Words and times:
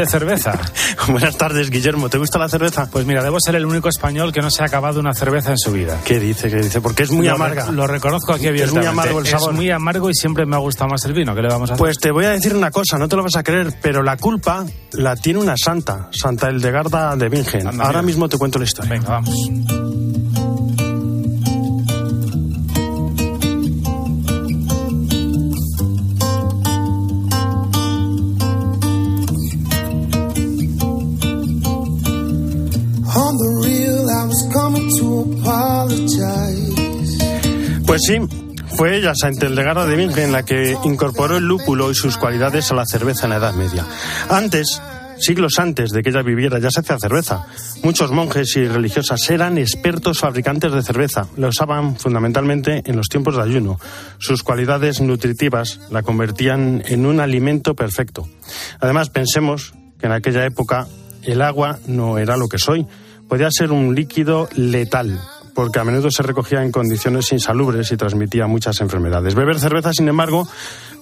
de 0.00 0.06
cerveza. 0.06 0.58
Buenas 1.08 1.36
tardes, 1.36 1.70
Guillermo. 1.70 2.08
¿Te 2.08 2.18
gusta 2.18 2.38
la 2.38 2.48
cerveza? 2.48 2.88
Pues 2.90 3.06
mira, 3.06 3.22
debo 3.22 3.38
ser 3.40 3.54
el 3.54 3.66
único 3.66 3.88
español 3.88 4.32
que 4.32 4.40
no 4.40 4.50
se 4.50 4.62
ha 4.62 4.66
acabado 4.66 5.00
una 5.00 5.14
cerveza 5.14 5.50
en 5.50 5.58
su 5.58 5.72
vida. 5.72 5.98
¿Qué 6.04 6.18
dice? 6.18 6.50
¿Qué 6.50 6.56
dice? 6.56 6.80
Porque 6.80 7.02
es 7.04 7.10
muy 7.10 7.26
lo 7.26 7.34
amarga. 7.34 7.70
Lo 7.70 7.86
reconozco 7.86 8.32
aquí. 8.32 8.48
Es 8.48 8.72
muy 8.72 8.86
amargo 8.86 9.20
el 9.20 9.26
sabor. 9.26 9.50
Es 9.50 9.56
muy 9.56 9.70
amargo 9.70 10.10
y 10.10 10.14
siempre 10.14 10.46
me 10.46 10.56
ha 10.56 10.58
gustado 10.58 10.90
más 10.90 11.04
el 11.04 11.12
vino. 11.12 11.34
¿Qué 11.34 11.42
le 11.42 11.48
vamos 11.48 11.70
a 11.70 11.74
hacer? 11.74 11.84
Pues 11.84 11.98
te 11.98 12.10
voy 12.10 12.24
a 12.24 12.30
decir 12.30 12.54
una 12.54 12.70
cosa, 12.70 12.98
no 12.98 13.08
te 13.08 13.16
lo 13.16 13.22
vas 13.22 13.36
a 13.36 13.42
creer, 13.42 13.74
pero 13.80 14.02
la 14.02 14.16
culpa 14.16 14.64
la 14.92 15.16
tiene 15.16 15.38
una 15.38 15.54
santa, 15.56 16.08
Santa 16.12 16.48
Eldegarda 16.48 17.14
de 17.16 17.28
Bingen. 17.28 17.66
Anda, 17.68 17.84
Ahora 17.84 18.00
mira. 18.00 18.06
mismo 18.06 18.28
te 18.28 18.38
cuento 18.38 18.58
la 18.58 18.64
historia. 18.64 18.90
Venga, 18.90 19.08
vamos. 19.10 19.79
Pues 37.90 38.02
sí, 38.06 38.20
fue 38.76 38.96
ella, 38.96 39.14
Santa 39.16 39.48
Eldegarda 39.48 39.84
de 39.84 39.96
Bingen, 39.96 40.30
la 40.30 40.44
que 40.44 40.76
incorporó 40.84 41.38
el 41.38 41.44
lúpulo 41.44 41.90
y 41.90 41.94
sus 41.96 42.18
cualidades 42.18 42.70
a 42.70 42.76
la 42.76 42.86
cerveza 42.86 43.24
en 43.24 43.30
la 43.30 43.38
Edad 43.38 43.54
Media. 43.54 43.84
Antes, 44.28 44.80
siglos 45.18 45.54
antes 45.58 45.90
de 45.90 46.00
que 46.00 46.10
ella 46.10 46.22
viviera, 46.22 46.60
ya 46.60 46.70
se 46.70 46.82
hacía 46.82 46.98
cerveza. 47.00 47.46
Muchos 47.82 48.12
monjes 48.12 48.54
y 48.54 48.68
religiosas 48.68 49.28
eran 49.28 49.58
expertos 49.58 50.20
fabricantes 50.20 50.70
de 50.70 50.84
cerveza. 50.84 51.26
La 51.36 51.48
usaban 51.48 51.96
fundamentalmente 51.96 52.84
en 52.86 52.94
los 52.94 53.08
tiempos 53.08 53.34
de 53.34 53.42
ayuno. 53.42 53.80
Sus 54.18 54.44
cualidades 54.44 55.00
nutritivas 55.00 55.80
la 55.90 56.04
convertían 56.04 56.84
en 56.86 57.06
un 57.06 57.18
alimento 57.18 57.74
perfecto. 57.74 58.28
Además, 58.78 59.10
pensemos 59.10 59.74
que 59.98 60.06
en 60.06 60.12
aquella 60.12 60.46
época 60.46 60.86
el 61.24 61.42
agua 61.42 61.80
no 61.88 62.18
era 62.18 62.36
lo 62.36 62.48
que 62.48 62.58
es 62.58 62.68
hoy. 62.68 62.86
Podía 63.28 63.48
ser 63.50 63.72
un 63.72 63.96
líquido 63.96 64.48
letal, 64.54 65.20
porque 65.60 65.78
a 65.78 65.84
menudo 65.84 66.10
se 66.10 66.22
recogía 66.22 66.62
en 66.62 66.72
condiciones 66.72 67.30
insalubres 67.32 67.92
y 67.92 67.96
transmitía 67.98 68.46
muchas 68.46 68.80
enfermedades. 68.80 69.34
Beber 69.34 69.60
cerveza, 69.60 69.92
sin 69.92 70.08
embargo, 70.08 70.48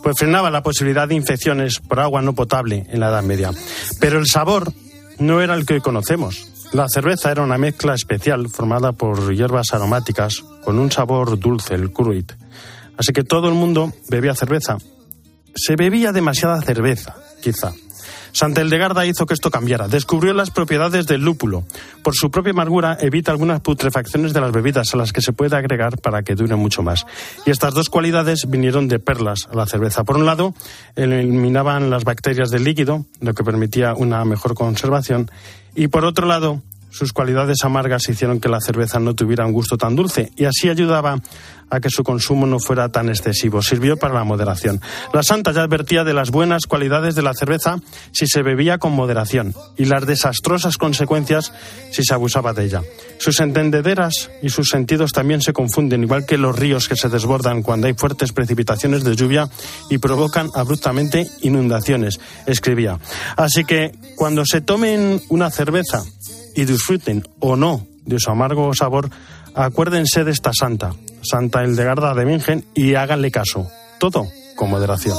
pues 0.02 0.16
frenaba 0.18 0.50
la 0.50 0.64
posibilidad 0.64 1.06
de 1.06 1.14
infecciones 1.14 1.78
por 1.78 2.00
agua 2.00 2.22
no 2.22 2.34
potable 2.34 2.84
en 2.88 2.98
la 2.98 3.10
Edad 3.10 3.22
Media. 3.22 3.52
Pero 4.00 4.18
el 4.18 4.26
sabor 4.26 4.72
no 5.20 5.40
era 5.40 5.54
el 5.54 5.64
que 5.64 5.74
hoy 5.74 5.80
conocemos. 5.80 6.48
La 6.72 6.88
cerveza 6.88 7.30
era 7.30 7.44
una 7.44 7.56
mezcla 7.56 7.94
especial 7.94 8.48
formada 8.48 8.90
por 8.90 9.32
hierbas 9.32 9.72
aromáticas 9.74 10.42
con 10.64 10.80
un 10.80 10.90
sabor 10.90 11.38
dulce, 11.38 11.76
el 11.76 11.92
cruit. 11.92 12.32
Así 12.96 13.12
que 13.12 13.22
todo 13.22 13.46
el 13.46 13.54
mundo 13.54 13.92
bebía 14.10 14.34
cerveza. 14.34 14.76
Se 15.54 15.76
bebía 15.76 16.10
demasiada 16.10 16.60
cerveza, 16.62 17.14
quizá. 17.40 17.74
Santa 18.32 18.60
Eldegarda 18.60 19.06
hizo 19.06 19.26
que 19.26 19.34
esto 19.34 19.50
cambiara. 19.50 19.88
Descubrió 19.88 20.32
las 20.34 20.50
propiedades 20.50 21.06
del 21.06 21.22
lúpulo. 21.22 21.64
Por 22.02 22.14
su 22.14 22.30
propia 22.30 22.52
amargura 22.52 22.96
evita 23.00 23.32
algunas 23.32 23.60
putrefacciones 23.60 24.32
de 24.32 24.40
las 24.40 24.52
bebidas 24.52 24.94
a 24.94 24.96
las 24.96 25.12
que 25.12 25.20
se 25.20 25.32
puede 25.32 25.56
agregar 25.56 25.98
para 25.98 26.22
que 26.22 26.34
dure 26.34 26.56
mucho 26.56 26.82
más. 26.82 27.06
Y 27.46 27.50
estas 27.50 27.74
dos 27.74 27.88
cualidades 27.88 28.46
vinieron 28.48 28.88
de 28.88 28.98
perlas 28.98 29.48
a 29.50 29.56
la 29.56 29.66
cerveza. 29.66 30.04
Por 30.04 30.16
un 30.16 30.26
lado, 30.26 30.54
eliminaban 30.96 31.90
las 31.90 32.04
bacterias 32.04 32.50
del 32.50 32.64
líquido, 32.64 33.06
lo 33.20 33.34
que 33.34 33.44
permitía 33.44 33.94
una 33.94 34.24
mejor 34.24 34.54
conservación. 34.54 35.30
Y 35.74 35.88
por 35.88 36.04
otro 36.04 36.26
lado, 36.26 36.62
sus 36.90 37.12
cualidades 37.12 37.58
amargas 37.64 38.08
hicieron 38.08 38.40
que 38.40 38.48
la 38.48 38.60
cerveza 38.60 38.98
no 38.98 39.14
tuviera 39.14 39.44
un 39.46 39.52
gusto 39.52 39.76
tan 39.76 39.94
dulce 39.94 40.32
y 40.36 40.46
así 40.46 40.68
ayudaba 40.68 41.20
a 41.70 41.80
que 41.80 41.91
su 41.91 42.02
consumo 42.02 42.47
no 42.47 42.58
fuera 42.58 42.88
tan 42.88 43.08
excesivo. 43.08 43.62
Sirvió 43.62 43.97
para 43.97 44.14
la 44.14 44.24
moderación. 44.24 44.80
La 45.12 45.22
santa 45.22 45.52
ya 45.52 45.62
advertía 45.62 46.05
de 46.05 46.14
las 46.14 46.30
buenas 46.30 46.66
cualidades 46.66 47.14
de 47.14 47.22
la 47.22 47.34
cerveza 47.34 47.78
si 48.12 48.27
se 48.27 48.42
bebía 48.42 48.78
con 48.78 48.92
moderación 48.92 49.55
y 49.77 49.84
las 49.86 50.06
desastrosas 50.06 50.78
consecuencias 50.78 51.52
si 51.91 52.02
se 52.02 52.14
abusaba 52.14 52.52
de 52.52 52.64
ella. 52.64 52.83
Sus 53.19 53.41
entendederas 53.41 54.30
y 54.42 54.50
sus 54.50 54.69
sentidos 54.69 55.12
también 55.12 55.42
se 55.42 55.52
confunden, 55.52 56.02
igual 56.02 56.27
que 56.27 56.38
los 56.38 56.58
ríos 56.58 56.88
que 56.88 56.97
se 56.97 57.09
desbordan 57.09 57.62
cuando 57.62 57.87
hay 57.87 57.94
fuertes 57.94 58.32
precipitaciones 58.32 59.04
de 59.04 59.16
lluvia 59.16 59.48
y 59.91 59.98
provocan 59.98 60.50
abruptamente 60.54 61.26
inundaciones, 61.42 62.21
escribía. 62.47 62.98
Así 63.37 63.65
que 63.65 63.92
cuando 64.16 64.44
se 64.44 64.60
tomen 64.60 65.21
una 65.28 65.50
cerveza 65.50 66.03
y 66.54 66.65
disfruten 66.65 67.26
o 67.41 67.56
no 67.56 67.87
de 68.04 68.19
su 68.19 68.31
amargo 68.31 68.72
sabor, 68.75 69.10
acuérdense 69.54 70.25
de 70.25 70.31
esta 70.31 70.53
santa, 70.53 70.94
Santa 71.22 71.62
Eldegarda 71.62 72.14
de 72.14 72.24
Bingen, 72.24 72.64
y 72.74 72.94
háganle 72.94 73.30
caso. 73.30 73.68
Todo 73.98 74.26
con 74.56 74.70
moderación. 74.70 75.16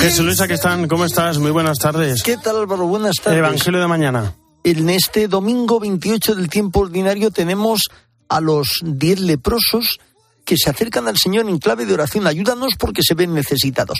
Jesús 0.00 0.24
Luisa, 0.24 0.46
¿qué 0.46 0.54
están? 0.54 0.86
¿Cómo 0.88 1.04
estás? 1.04 1.38
Muy 1.38 1.50
buenas 1.50 1.78
tardes. 1.78 2.22
¿Qué 2.22 2.36
tal 2.36 2.58
Álvaro? 2.58 2.86
Buenas 2.86 3.16
tardes. 3.16 3.38
Evangelio 3.38 3.80
de 3.80 3.86
mañana. 3.86 4.34
En 4.62 4.88
este 4.90 5.26
domingo 5.26 5.80
28 5.80 6.34
del 6.34 6.48
tiempo 6.48 6.80
ordinario 6.80 7.30
tenemos 7.30 7.82
a 8.28 8.40
los 8.40 8.80
diez 8.84 9.20
leprosos 9.20 9.98
que 10.46 10.56
se 10.56 10.70
acercan 10.70 11.08
al 11.08 11.18
Señor 11.18 11.46
en 11.50 11.58
clave 11.58 11.84
de 11.84 11.92
oración. 11.92 12.26
Ayúdanos 12.26 12.74
porque 12.78 13.02
se 13.02 13.14
ven 13.14 13.34
necesitados. 13.34 13.98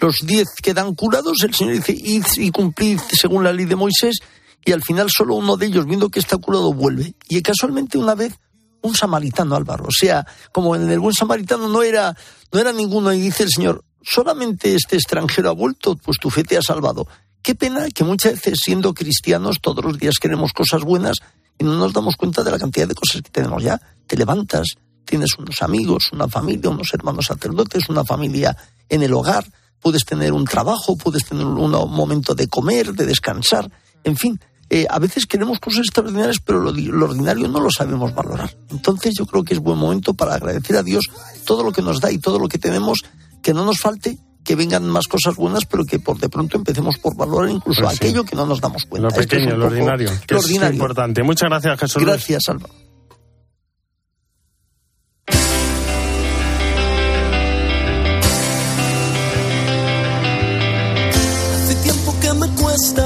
Los 0.00 0.26
diez 0.26 0.48
quedan 0.60 0.94
curados, 0.94 1.42
el 1.44 1.54
Señor 1.54 1.74
dice, 1.74 1.92
id 1.92 2.24
y 2.36 2.50
cumplid 2.50 3.00
según 3.10 3.44
la 3.44 3.52
ley 3.52 3.64
de 3.64 3.76
Moisés, 3.76 4.18
y 4.64 4.72
al 4.72 4.82
final 4.82 5.08
solo 5.08 5.36
uno 5.36 5.56
de 5.56 5.66
ellos, 5.66 5.86
viendo 5.86 6.10
que 6.10 6.18
está 6.18 6.36
curado, 6.36 6.74
vuelve. 6.74 7.14
Y 7.28 7.40
casualmente 7.42 7.96
una 7.96 8.14
vez 8.14 8.34
un 8.82 8.94
samaritano, 8.94 9.54
Álvaro. 9.54 9.84
O 9.86 9.92
sea, 9.92 10.26
como 10.52 10.74
en 10.74 10.90
el 10.90 10.98
buen 10.98 11.14
samaritano 11.14 11.68
no 11.68 11.82
era, 11.82 12.16
no 12.52 12.60
era 12.60 12.72
ninguno, 12.72 13.12
y 13.12 13.20
dice 13.20 13.44
el 13.44 13.50
Señor, 13.50 13.84
solamente 14.02 14.74
este 14.74 14.96
extranjero 14.96 15.48
ha 15.48 15.52
vuelto, 15.52 15.96
pues 15.96 16.18
tu 16.18 16.28
fe 16.28 16.42
te 16.42 16.56
ha 16.56 16.62
salvado. 16.62 17.06
Qué 17.40 17.54
pena 17.54 17.88
que 17.90 18.04
muchas 18.04 18.34
veces 18.34 18.58
siendo 18.62 18.94
cristianos 18.94 19.60
todos 19.60 19.84
los 19.84 19.98
días 19.98 20.14
queremos 20.20 20.52
cosas 20.52 20.82
buenas 20.82 21.18
y 21.58 21.64
no 21.64 21.76
nos 21.76 21.92
damos 21.92 22.16
cuenta 22.16 22.42
de 22.42 22.50
la 22.50 22.58
cantidad 22.58 22.88
de 22.88 22.94
cosas 22.94 23.22
que 23.22 23.30
tenemos 23.30 23.62
ya. 23.62 23.80
Te 24.06 24.16
levantas, 24.16 24.76
tienes 25.04 25.36
unos 25.38 25.62
amigos, 25.62 26.04
una 26.12 26.28
familia, 26.28 26.70
unos 26.70 26.88
hermanos 26.92 27.26
sacerdotes, 27.26 27.88
una 27.88 28.04
familia 28.04 28.56
en 28.88 29.02
el 29.02 29.12
hogar, 29.12 29.44
puedes 29.80 30.04
tener 30.04 30.32
un 30.32 30.44
trabajo, 30.44 30.96
puedes 30.96 31.24
tener 31.26 31.44
un 31.46 31.70
momento 31.90 32.34
de 32.34 32.48
comer, 32.48 32.92
de 32.94 33.06
descansar, 33.06 33.70
en 34.02 34.16
fin. 34.16 34.40
eh, 34.70 34.86
a 34.88 34.98
veces 34.98 35.26
queremos 35.26 35.60
cosas 35.60 35.80
extraordinarias, 35.80 36.38
pero 36.44 36.58
lo, 36.60 36.72
di- 36.72 36.86
lo 36.86 37.04
ordinario 37.04 37.46
no 37.48 37.60
lo 37.60 37.70
sabemos 37.70 38.14
valorar. 38.14 38.56
Entonces 38.70 39.12
yo 39.16 39.26
creo 39.26 39.44
que 39.44 39.52
es 39.54 39.60
buen 39.60 39.78
momento 39.78 40.14
para 40.14 40.34
agradecer 40.34 40.76
a 40.76 40.82
Dios 40.82 41.04
todo 41.44 41.62
lo 41.62 41.70
que 41.70 41.82
nos 41.82 42.00
da 42.00 42.10
y 42.10 42.18
todo 42.18 42.38
lo 42.38 42.48
que 42.48 42.58
tenemos, 42.58 43.00
que 43.42 43.52
no 43.52 43.64
nos 43.66 43.78
falte, 43.78 44.18
que 44.42 44.56
vengan 44.56 44.86
más 44.88 45.06
cosas 45.06 45.36
buenas, 45.36 45.64
pero 45.66 45.84
que 45.84 45.98
por 45.98 46.18
de 46.18 46.28
pronto 46.30 46.56
empecemos 46.56 46.96
por 46.98 47.14
valorar 47.16 47.50
incluso 47.50 47.82
Pues 47.82 47.92
sí. 47.98 48.04
aquello 48.04 48.24
que 48.24 48.36
no 48.36 48.46
nos 48.46 48.60
damos 48.60 48.84
cuenta. 48.86 49.08
Lo 49.14 49.20
es 49.20 49.26
pequeño, 49.26 49.56
lo 49.56 49.66
ordinario, 49.66 50.10
que 50.26 50.34
lo 50.34 50.40
es 50.40 50.44
ordinario. 50.46 50.74
importante. 50.74 51.22
Muchas 51.22 51.48
gracias, 51.50 51.78
Jesús. 51.80 52.02
Gracias, 52.02 52.42
Álvaro. 52.48 52.74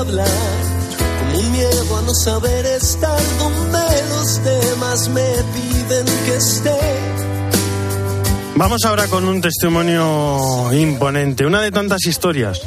Hablar, 0.09 0.29
como 0.99 1.39
un 1.39 1.53
miedo 1.53 1.97
a 1.99 2.03
no 2.03 2.15
saber 2.15 2.65
estar 2.67 3.21
donde 3.39 3.79
los 4.09 4.45
demás 4.45 5.09
me 5.11 5.31
piden 5.55 6.07
que 6.25 6.37
esté. 6.37 6.79
Vamos 8.57 8.85
ahora 8.85 9.07
con 9.07 9.29
un 9.29 9.41
testimonio 9.41 10.73
imponente, 10.73 11.47
una 11.47 11.61
de 11.61 11.71
tantas 11.71 12.07
historias 12.07 12.61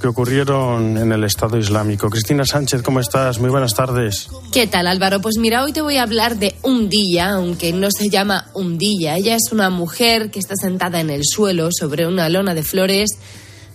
que 0.00 0.08
ocurrieron 0.08 0.96
en 0.96 1.10
el 1.12 1.24
Estado 1.24 1.56
Islámico. 1.58 2.10
Cristina 2.10 2.44
Sánchez, 2.44 2.82
¿cómo 2.82 3.00
estás? 3.00 3.38
Muy 3.38 3.50
buenas 3.50 3.74
tardes. 3.74 4.28
¿Qué 4.52 4.66
tal 4.66 4.86
Álvaro? 4.86 5.20
Pues 5.20 5.38
mira, 5.38 5.64
hoy 5.64 5.72
te 5.72 5.80
voy 5.80 5.96
a 5.96 6.02
hablar 6.02 6.36
de 6.36 6.54
Undilla, 6.62 7.30
aunque 7.30 7.72
no 7.72 7.90
se 7.90 8.08
llama 8.08 8.50
Undilla. 8.54 9.16
Ella 9.16 9.36
es 9.36 9.50
una 9.50 9.70
mujer 9.70 10.30
que 10.30 10.38
está 10.38 10.54
sentada 10.60 11.00
en 11.00 11.10
el 11.10 11.22
suelo 11.24 11.70
sobre 11.72 12.06
una 12.06 12.28
lona 12.28 12.54
de 12.54 12.62
flores. 12.62 13.18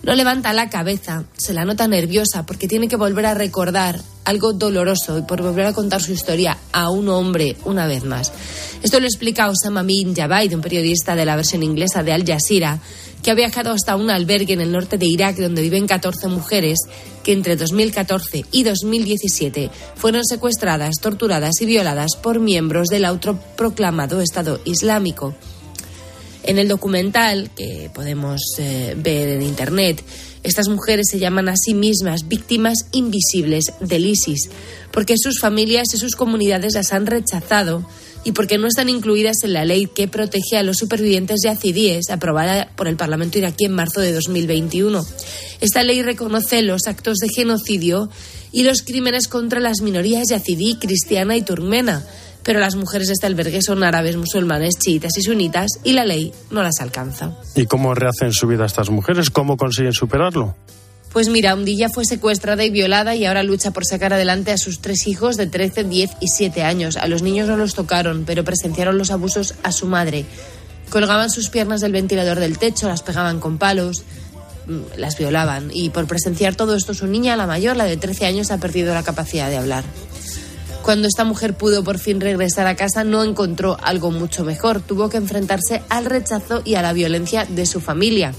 No 0.04 0.14
levanta 0.14 0.52
la 0.52 0.68
cabeza, 0.68 1.24
se 1.34 1.54
la 1.54 1.64
nota 1.64 1.88
nerviosa 1.88 2.44
porque 2.44 2.68
tiene 2.68 2.88
que 2.88 2.96
volver 2.96 3.24
a 3.24 3.32
recordar 3.32 4.02
algo 4.26 4.52
doloroso 4.52 5.18
y 5.18 5.22
por 5.22 5.40
volver 5.40 5.64
a 5.64 5.72
contar 5.72 6.02
su 6.02 6.12
historia 6.12 6.58
a 6.72 6.90
un 6.90 7.08
hombre 7.08 7.56
una 7.64 7.86
vez 7.86 8.04
más. 8.04 8.30
Esto 8.82 9.00
lo 9.00 9.06
explica 9.06 9.48
Osama 9.48 9.82
bin 9.82 10.14
Jabaid, 10.14 10.54
un 10.54 10.60
periodista 10.60 11.16
de 11.16 11.24
la 11.24 11.36
versión 11.36 11.62
inglesa 11.62 12.02
de 12.02 12.12
Al 12.12 12.26
Jazeera, 12.26 12.80
que 13.22 13.30
ha 13.30 13.34
viajado 13.34 13.72
hasta 13.72 13.96
un 13.96 14.10
albergue 14.10 14.52
en 14.52 14.60
el 14.60 14.72
norte 14.72 14.98
de 14.98 15.06
Irak 15.06 15.36
donde 15.36 15.62
viven 15.62 15.86
14 15.86 16.28
mujeres 16.28 16.80
que 17.22 17.32
entre 17.32 17.56
2014 17.56 18.44
y 18.52 18.62
2017 18.62 19.70
fueron 19.94 20.22
secuestradas, 20.26 20.96
torturadas 21.00 21.62
y 21.62 21.64
violadas 21.64 22.16
por 22.16 22.40
miembros 22.40 22.88
del 22.88 23.06
autoproclamado 23.06 24.20
Estado 24.20 24.60
Islámico. 24.66 25.34
En 26.46 26.58
el 26.58 26.68
documental 26.68 27.50
que 27.56 27.90
podemos 27.94 28.40
eh, 28.58 28.94
ver 28.98 29.30
en 29.30 29.42
Internet, 29.42 30.04
estas 30.42 30.68
mujeres 30.68 31.06
se 31.10 31.18
llaman 31.18 31.48
a 31.48 31.56
sí 31.56 31.72
mismas 31.72 32.28
víctimas 32.28 32.86
invisibles 32.92 33.72
del 33.80 34.04
ISIS, 34.04 34.50
porque 34.90 35.14
sus 35.16 35.40
familias 35.40 35.86
y 35.94 35.96
sus 35.96 36.14
comunidades 36.14 36.74
las 36.74 36.92
han 36.92 37.06
rechazado 37.06 37.88
y 38.24 38.32
porque 38.32 38.58
no 38.58 38.66
están 38.66 38.90
incluidas 38.90 39.36
en 39.42 39.54
la 39.54 39.64
ley 39.64 39.86
que 39.86 40.06
protege 40.06 40.58
a 40.58 40.62
los 40.62 40.76
supervivientes 40.76 41.40
yazidíes, 41.44 42.10
aprobada 42.10 42.70
por 42.76 42.88
el 42.88 42.96
Parlamento 42.96 43.38
iraquí 43.38 43.64
en 43.64 43.72
marzo 43.72 44.00
de 44.00 44.12
2021. 44.12 45.02
Esta 45.62 45.82
ley 45.82 46.02
reconoce 46.02 46.60
los 46.60 46.86
actos 46.86 47.18
de 47.18 47.28
genocidio 47.28 48.10
y 48.52 48.64
los 48.64 48.82
crímenes 48.82 49.28
contra 49.28 49.60
las 49.60 49.80
minorías 49.80 50.28
yazidí, 50.28 50.76
cristiana 50.76 51.38
y 51.38 51.42
turmena, 51.42 52.06
pero 52.44 52.60
las 52.60 52.76
mujeres 52.76 53.08
de 53.08 53.14
este 53.14 53.26
albergue 53.26 53.60
son 53.62 53.82
árabes, 53.82 54.16
musulmanes, 54.16 54.74
chiitas 54.78 55.16
y 55.16 55.22
sunitas 55.22 55.72
y 55.82 55.94
la 55.94 56.04
ley 56.04 56.32
no 56.50 56.62
las 56.62 56.80
alcanza. 56.80 57.32
¿Y 57.56 57.66
cómo 57.66 57.94
rehacen 57.94 58.32
su 58.32 58.46
vida 58.46 58.66
estas 58.66 58.90
mujeres? 58.90 59.30
¿Cómo 59.30 59.56
consiguen 59.56 59.92
superarlo? 59.92 60.54
Pues 61.14 61.28
mira, 61.28 61.54
Undilla 61.54 61.88
fue 61.88 62.04
secuestrada 62.04 62.64
y 62.64 62.70
violada 62.70 63.14
y 63.14 63.24
ahora 63.24 63.44
lucha 63.44 63.70
por 63.70 63.86
sacar 63.86 64.12
adelante 64.12 64.50
a 64.50 64.58
sus 64.58 64.80
tres 64.80 65.06
hijos 65.06 65.36
de 65.36 65.46
13, 65.46 65.84
10 65.84 66.10
y 66.20 66.26
7 66.26 66.64
años. 66.64 66.96
A 66.96 67.06
los 67.06 67.22
niños 67.22 67.48
no 67.48 67.56
los 67.56 67.74
tocaron, 67.74 68.24
pero 68.26 68.42
presenciaron 68.42 68.98
los 68.98 69.12
abusos 69.12 69.54
a 69.62 69.70
su 69.70 69.86
madre. 69.86 70.24
Colgaban 70.90 71.30
sus 71.30 71.50
piernas 71.50 71.80
del 71.80 71.92
ventilador 71.92 72.40
del 72.40 72.58
techo, 72.58 72.88
las 72.88 73.02
pegaban 73.02 73.38
con 73.38 73.58
palos, 73.58 74.02
mm, 74.66 74.98
las 74.98 75.16
violaban. 75.16 75.70
Y 75.72 75.90
por 75.90 76.08
presenciar 76.08 76.56
todo 76.56 76.74
esto, 76.74 76.94
su 76.94 77.06
niña, 77.06 77.36
la 77.36 77.46
mayor, 77.46 77.76
la 77.76 77.84
de 77.84 77.96
13 77.96 78.26
años, 78.26 78.50
ha 78.50 78.58
perdido 78.58 78.92
la 78.92 79.04
capacidad 79.04 79.48
de 79.48 79.56
hablar. 79.56 79.84
Cuando 80.84 81.08
esta 81.08 81.24
mujer 81.24 81.54
pudo 81.54 81.82
por 81.82 81.98
fin 81.98 82.20
regresar 82.20 82.66
a 82.66 82.76
casa, 82.76 83.04
no 83.04 83.24
encontró 83.24 83.78
algo 83.82 84.10
mucho 84.10 84.44
mejor. 84.44 84.82
Tuvo 84.82 85.08
que 85.08 85.16
enfrentarse 85.16 85.82
al 85.88 86.04
rechazo 86.04 86.60
y 86.62 86.74
a 86.74 86.82
la 86.82 86.92
violencia 86.92 87.46
de 87.46 87.64
su 87.64 87.80
familia. 87.80 88.34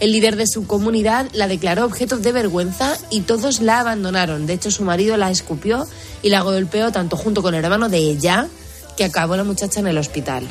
El 0.00 0.12
líder 0.12 0.36
de 0.36 0.46
su 0.46 0.66
comunidad 0.66 1.28
la 1.34 1.46
declaró 1.46 1.84
objeto 1.84 2.16
de 2.16 2.32
vergüenza 2.32 2.96
y 3.10 3.20
todos 3.20 3.60
la 3.60 3.80
abandonaron. 3.80 4.46
De 4.46 4.54
hecho, 4.54 4.70
su 4.70 4.82
marido 4.82 5.18
la 5.18 5.30
escupió 5.30 5.86
y 6.22 6.30
la 6.30 6.40
golpeó 6.40 6.90
tanto 6.90 7.18
junto 7.18 7.42
con 7.42 7.54
el 7.54 7.62
hermano 7.62 7.90
de 7.90 7.98
ella, 7.98 8.48
que 8.96 9.04
acabó 9.04 9.36
la 9.36 9.44
muchacha 9.44 9.80
en 9.80 9.88
el 9.88 9.98
hospital. 9.98 10.44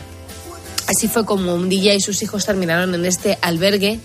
Así 0.87 1.07
fue 1.07 1.25
como 1.25 1.55
Undilla 1.55 1.95
y 1.95 1.99
sus 1.99 2.21
hijos 2.21 2.45
terminaron 2.45 2.93
en 2.93 3.05
este 3.05 3.39
albergue 3.41 3.99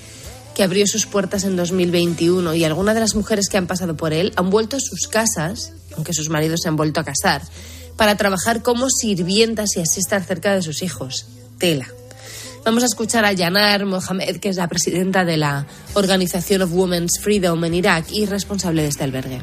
que 0.55 0.63
abrió 0.63 0.87
sus 0.87 1.07
puertas 1.07 1.45
en 1.45 1.57
2021 1.57 2.55
y 2.55 2.65
algunas 2.65 2.95
de 2.95 3.01
las 3.01 3.15
mujeres 3.15 3.49
que 3.49 3.57
han 3.57 3.67
pasado 3.67 3.97
por 3.97 4.13
él 4.13 4.33
han 4.37 4.51
vuelto 4.51 4.77
a 4.77 4.81
sus 4.81 5.09
casas, 5.09 5.73
aunque 5.97 6.13
sus 6.13 6.29
maridos 6.29 6.61
se 6.63 6.69
han 6.69 6.77
vuelto 6.77 7.01
a 7.01 7.05
casar, 7.05 7.43
para 7.97 8.17
trabajar 8.17 8.63
como 8.63 8.89
sirvientas 8.91 9.77
y 9.77 9.81
así 9.81 10.01
estar 10.01 10.23
cerca 10.25 10.55
de 10.55 10.63
sus 10.63 10.83
hijos. 10.83 11.27
Tela. 11.59 11.87
Vamos 12.65 12.85
a 12.85 12.87
escuchar 12.87 13.25
a 13.25 13.33
Yanar 13.33 13.87
Mohamed, 13.87 14.37
que 14.37 14.49
es 14.49 14.57
la 14.57 14.69
presidenta 14.69 15.25
de 15.25 15.37
la 15.37 15.67
Organización 15.95 16.63
of 16.63 16.73
Women's 16.73 17.19
Freedom 17.21 17.65
en 17.65 17.75
Irak 17.75 18.07
y 18.11 18.27
responsable 18.27 18.83
de 18.83 18.89
este 18.89 19.05
albergue. 19.05 19.43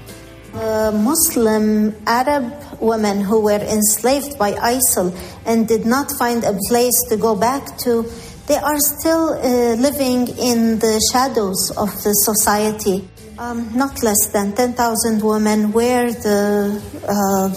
Uh, 0.53 0.91
Muslim 0.91 1.94
Arab 2.06 2.44
women 2.79 3.21
who 3.21 3.39
were 3.39 3.63
enslaved 3.63 4.38
by 4.38 4.53
ISIL 4.53 5.13
and 5.45 5.67
did 5.67 5.85
not 5.85 6.11
find 6.17 6.44
a 6.44 6.53
place 6.69 6.95
to 7.09 7.17
go 7.17 7.35
back 7.35 7.77
to, 7.77 8.06
they 8.50 8.57
are 8.57 8.80
still 8.80 9.30
uh, 9.30 9.75
living 9.75 10.28
in 10.28 10.80
the 10.80 11.00
shadows 11.13 11.69
of 11.78 11.90
the 12.04 12.13
society. 12.25 13.07
Um, 13.38 13.78
not 13.78 14.01
less 14.01 14.28
than 14.34 14.56
10,000 14.56 15.22
women 15.24 15.72
were 15.72 16.12
the, 16.12 16.81
um, 17.07 17.54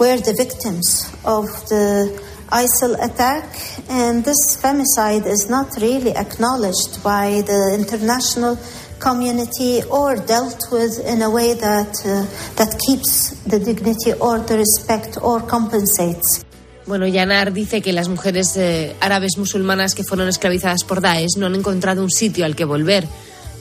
were 0.00 0.18
the 0.18 0.34
victims 0.36 1.08
of 1.24 1.46
the 1.70 2.20
ISIL 2.48 2.94
attack, 3.00 3.46
and 3.88 4.24
this 4.24 4.56
femicide 4.60 5.24
is 5.24 5.48
not 5.48 5.68
really 5.80 6.14
acknowledged 6.16 7.00
by 7.04 7.40
the 7.46 7.76
international 7.78 8.58
community 8.98 9.82
or 9.88 10.16
dealt 10.16 10.60
with 10.72 10.98
in 11.06 11.22
a 11.22 11.30
way 11.30 11.54
that 11.54 11.94
uh, 12.04 12.26
that 12.56 12.76
keeps 12.86 13.30
the 13.44 13.58
dignity 13.58 14.12
or 14.20 14.40
the 14.40 14.58
respect 14.58 15.16
or 15.22 15.40
compensates. 15.40 16.44
Bueno, 16.86 17.06
Yanar 17.06 17.52
dice 17.52 17.80
que 17.80 17.92
las 17.92 18.08
mujeres 18.08 18.56
eh, 18.56 18.96
árabes 19.00 19.38
musulmanas 19.38 19.94
que 19.94 20.02
fueron 20.02 20.28
esclavizadas 20.28 20.82
por 20.84 21.00
Daesh 21.00 21.36
no 21.36 21.46
han 21.46 21.54
encontrado 21.54 22.02
un 22.02 22.10
sitio 22.10 22.44
al 22.44 22.56
que 22.56 22.64
volver. 22.64 23.06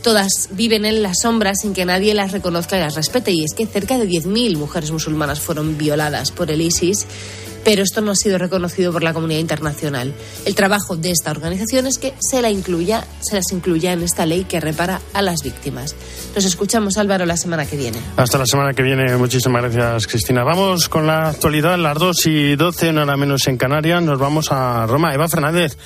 Todas 0.01 0.49
viven 0.51 0.85
en 0.85 1.03
la 1.03 1.13
sombra 1.13 1.53
sin 1.53 1.73
que 1.73 1.85
nadie 1.85 2.15
las 2.15 2.31
reconozca 2.31 2.77
y 2.77 2.79
las 2.79 2.95
respete. 2.95 3.31
Y 3.31 3.43
es 3.43 3.53
que 3.53 3.67
cerca 3.67 3.99
de 3.99 4.09
10.000 4.09 4.57
mujeres 4.57 4.91
musulmanas 4.91 5.39
fueron 5.39 5.77
violadas 5.77 6.31
por 6.31 6.49
el 6.49 6.61
ISIS 6.61 7.05
pero 7.63 7.83
esto 7.83 8.01
no 8.01 8.11
ha 8.11 8.15
sido 8.15 8.37
reconocido 8.37 8.91
por 8.91 9.03
la 9.03 9.13
comunidad 9.13 9.39
internacional. 9.39 10.13
El 10.45 10.55
trabajo 10.55 10.95
de 10.95 11.11
esta 11.11 11.31
organización 11.31 11.87
es 11.87 11.97
que 11.97 12.13
se, 12.19 12.41
la 12.41 12.49
incluya, 12.49 13.05
se 13.21 13.35
las 13.35 13.51
incluya 13.51 13.93
en 13.93 14.03
esta 14.03 14.25
ley 14.25 14.45
que 14.45 14.59
repara 14.59 15.01
a 15.13 15.21
las 15.21 15.43
víctimas. 15.43 15.95
Nos 16.35 16.45
escuchamos, 16.45 16.97
Álvaro, 16.97 17.25
la 17.25 17.37
semana 17.37 17.65
que 17.65 17.77
viene. 17.77 17.99
Hasta 18.17 18.37
la 18.37 18.45
semana 18.45 18.73
que 18.73 18.83
viene. 18.83 19.15
Muchísimas 19.17 19.61
gracias, 19.61 20.07
Cristina. 20.07 20.43
Vamos 20.43 20.89
con 20.89 21.07
la 21.07 21.29
actualidad, 21.29 21.77
las 21.77 21.97
2 21.97 22.25
y 22.27 22.55
12, 22.55 22.89
una 22.89 23.03
hora 23.03 23.17
menos 23.17 23.47
en 23.47 23.57
Canarias. 23.57 24.01
Nos 24.01 24.19
vamos 24.19 24.51
a 24.51 24.85
Roma. 24.87 25.13
Eva 25.13 25.27
Fernández. 25.27 25.77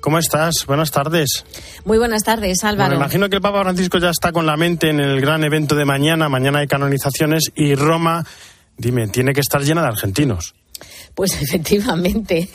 ¿Cómo 0.00 0.18
estás? 0.18 0.66
Buenas 0.66 0.90
tardes. 0.90 1.46
Muy 1.86 1.96
buenas 1.96 2.22
tardes, 2.24 2.62
Álvaro. 2.62 2.90
Bueno, 2.90 3.04
imagino 3.04 3.30
que 3.30 3.36
el 3.36 3.42
Papa 3.42 3.62
Francisco 3.62 3.96
ya 3.96 4.10
está 4.10 4.32
con 4.32 4.44
la 4.44 4.54
mente 4.54 4.90
en 4.90 5.00
el 5.00 5.18
gran 5.18 5.42
evento 5.44 5.74
de 5.74 5.86
mañana, 5.86 6.28
mañana 6.28 6.60
de 6.60 6.66
canonizaciones, 6.66 7.50
y 7.54 7.74
Roma, 7.74 8.22
dime, 8.76 9.08
tiene 9.08 9.32
que 9.32 9.40
estar 9.40 9.62
llena 9.62 9.80
de 9.80 9.88
argentinos. 9.88 10.54
Pues 11.14 11.30
efectivamente, 11.40 12.48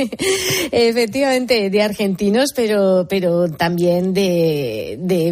efectivamente 0.71 1.69
de 1.69 1.81
argentinos, 1.81 2.51
pero, 2.53 3.07
pero 3.09 3.49
también 3.49 4.13
de, 4.13 4.97
de, 4.99 5.27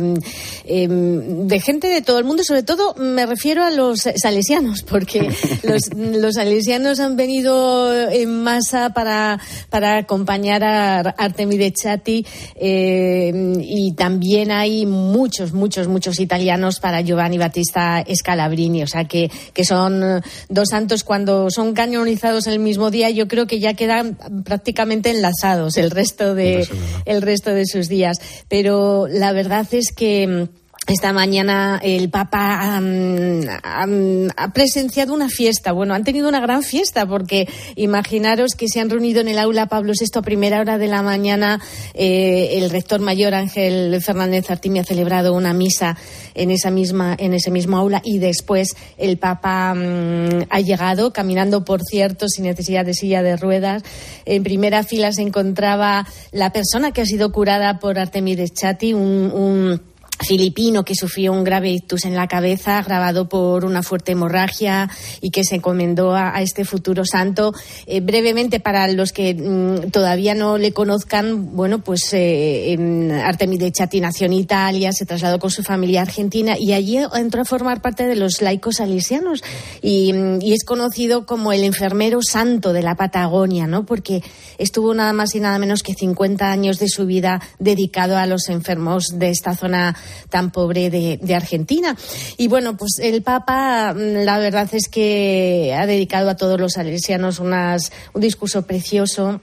em, 0.66 1.48
de, 1.48 1.60
gente 1.60 1.88
de 1.88 2.02
todo 2.02 2.20
el 2.20 2.26
mundo. 2.26 2.44
Sobre 2.44 2.64
todo 2.64 2.96
me 2.96 3.26
refiero 3.26 3.64
a 3.64 3.72
los 3.72 4.08
salesianos, 4.16 4.84
porque 4.84 5.30
los, 5.64 5.94
los 5.94 6.36
salesianos 6.36 7.02
han 7.02 7.18
venido 7.18 8.10
en 8.10 8.44
masa 8.44 8.92
para, 8.92 9.40
para 9.70 9.98
acompañar 9.98 10.64
a 10.64 11.00
Artemide 11.00 11.74
Chatti 11.74 12.26
eh, 12.56 13.58
y 13.60 13.94
también 13.94 14.52
hay 14.52 14.86
muchos, 14.86 15.52
muchos, 15.52 15.90
muchos 15.90 16.20
italianos 16.22 16.80
para 16.80 17.02
Giovanni 17.02 17.38
Battista 17.38 18.06
Scalabrini. 18.14 18.84
O 18.84 18.88
sea 18.88 19.06
que, 19.06 19.30
que 19.54 19.66
son 19.66 20.22
dos 20.48 20.70
santos 20.70 21.04
cuando 21.04 21.50
son 21.50 21.74
canonizados 21.74 22.48
el 22.48 22.60
mismo 22.60 22.90
día 22.90 23.10
yo 23.18 23.28
creo 23.28 23.48
que 23.48 23.60
ya 23.60 23.74
quedan 23.74 24.18
prácticamente 24.46 25.10
enlazados 25.10 25.76
el 25.78 25.92
resto 25.92 26.36
de, 26.36 26.68
el 27.06 27.22
resto 27.22 27.50
de 27.54 27.66
sus 27.66 27.90
días. 27.90 28.20
Pero 28.48 29.08
la 29.08 29.34
verdad 29.34 29.68
es 29.72 29.92
que 29.92 30.48
esta 30.88 31.12
mañana 31.12 31.82
el 31.84 32.10
Papa 32.10 32.80
ha 32.80 34.54
presenciado 34.54 35.14
una 35.14 35.28
fiesta. 35.28 35.74
Bueno, 35.74 35.94
han 35.94 36.06
tenido 36.06 36.30
una 36.30 36.40
gran 36.40 36.64
fiesta 36.64 37.06
porque 37.06 37.48
imaginaros 37.76 38.52
que 38.58 38.70
se 38.70 38.80
han 38.80 38.90
reunido 38.90 39.20
en 39.20 39.28
el 39.28 39.38
aula 39.38 39.66
Pablo 39.68 39.92
VI 40.00 40.20
a 40.20 40.22
primera 40.22 40.62
hora 40.62 40.78
de 40.78 40.88
la 40.88 41.02
mañana. 41.02 41.60
Eh, 41.94 42.52
el 42.54 42.70
rector 42.70 43.02
mayor 43.02 43.34
Ángel 43.34 44.02
Fernández 44.02 44.50
Artimi 44.50 44.80
ha 44.80 44.86
celebrado 44.86 45.34
una 45.34 45.52
misa 45.52 45.98
en 46.36 46.52
esa 46.52 46.72
misma 46.72 47.16
en 47.20 47.34
ese 47.34 47.52
mismo 47.52 47.78
aula 47.78 48.02
y 48.06 48.20
después 48.20 48.70
el 48.98 49.18
Papa 49.18 49.72
ha 49.72 50.60
llegado 50.62 51.12
caminando, 51.12 51.66
por 51.66 51.82
cierto, 51.84 52.30
sin 52.30 52.46
necesidad 52.46 52.86
de 52.86 52.94
silla 52.94 53.22
de 53.24 53.36
ruedas. 53.36 53.84
En 54.26 54.44
primera 54.44 54.84
fila 54.84 55.12
se 55.12 55.22
encontraba 55.22 56.08
la 56.32 56.54
persona 56.54 56.92
que 56.92 57.02
ha 57.02 57.06
sido 57.06 57.34
curada 57.34 57.80
por 57.80 58.00
Artemides 58.00 58.54
Chati, 58.54 58.94
un 58.94 59.82
filipino 60.20 60.84
que 60.84 60.96
sufrió 60.96 61.32
un 61.32 61.44
grave 61.44 61.72
ictus 61.72 62.06
en 62.06 62.16
la 62.16 62.28
cabeza 62.28 62.82
grabado 62.82 63.30
por 63.30 63.66
una 63.66 63.84
fuerte 63.84 64.14
hemorragia 64.14 64.90
y 65.22 65.30
que 65.30 65.44
se 65.44 65.56
encomendó 65.56 66.16
a, 66.16 66.42
este 66.42 66.66
futuro 66.66 67.04
santo. 67.06 67.54
Eh, 67.86 68.02
brevemente, 68.02 68.60
para 68.60 68.88
los 68.88 69.12
que 69.12 69.34
mm, 69.34 69.92
todavía 69.92 70.34
no 70.34 70.58
le 70.58 70.72
conozcan, 70.72 71.56
bueno, 71.56 71.80
pues 71.84 72.10
eh, 72.14 72.78
Artemide 73.24 73.72
Chatti 73.72 74.00
nació 74.02 74.26
en 74.28 74.34
Italia, 74.34 74.92
se 74.92 75.06
trasladó 75.06 75.40
con 75.40 75.52
su 75.52 75.64
familia 75.64 76.02
a 76.02 76.04
Argentina 76.04 76.56
y 76.58 76.74
allí 76.74 76.98
entró 77.16 77.42
a 77.42 77.46
formar 77.46 77.82
parte 77.82 78.08
de 78.08 78.16
los 78.16 78.42
laicos 78.42 78.78
salesianos 78.78 79.44
y, 79.82 80.14
mm, 80.14 80.42
y 80.42 80.54
es 80.54 80.64
conocido 80.64 81.26
como 81.26 81.52
el 81.52 81.64
enfermero 81.64 82.20
santo 82.22 82.74
de 82.74 82.82
la 82.82 82.96
Patagonia, 82.96 83.68
¿no? 83.68 83.86
Porque 83.86 84.24
estuvo 84.58 84.94
nada 84.94 85.14
más 85.14 85.36
y 85.36 85.40
nada 85.40 85.60
menos 85.60 85.84
que 85.84 85.94
50 85.94 86.52
años 86.52 86.80
de 86.80 86.88
su 86.88 87.06
vida 87.06 87.42
dedicado 87.60 88.18
a 88.18 88.26
los 88.26 88.50
enfermos 88.50 89.08
de 89.14 89.30
esta 89.30 89.56
zona 89.56 89.96
tan 90.30 90.52
pobre 90.52 90.90
de, 90.90 91.36
Argentina. 91.36 91.96
Y 92.38 92.48
bueno, 92.48 92.78
pues 92.78 93.00
el 93.02 93.22
Papa, 93.22 93.94
mm, 93.94 94.24
la 94.24 94.40
verdad 94.40 94.68
es 94.72 94.88
que 94.90 95.76
ha 95.78 95.86
dedicado 95.86 96.30
a 96.30 96.36
todos 96.36 96.60
los 96.60 96.74
salesianos 96.74 97.40
unas, 97.40 97.92
un 98.14 98.22
discurso 98.22 98.64
precioso 98.64 99.42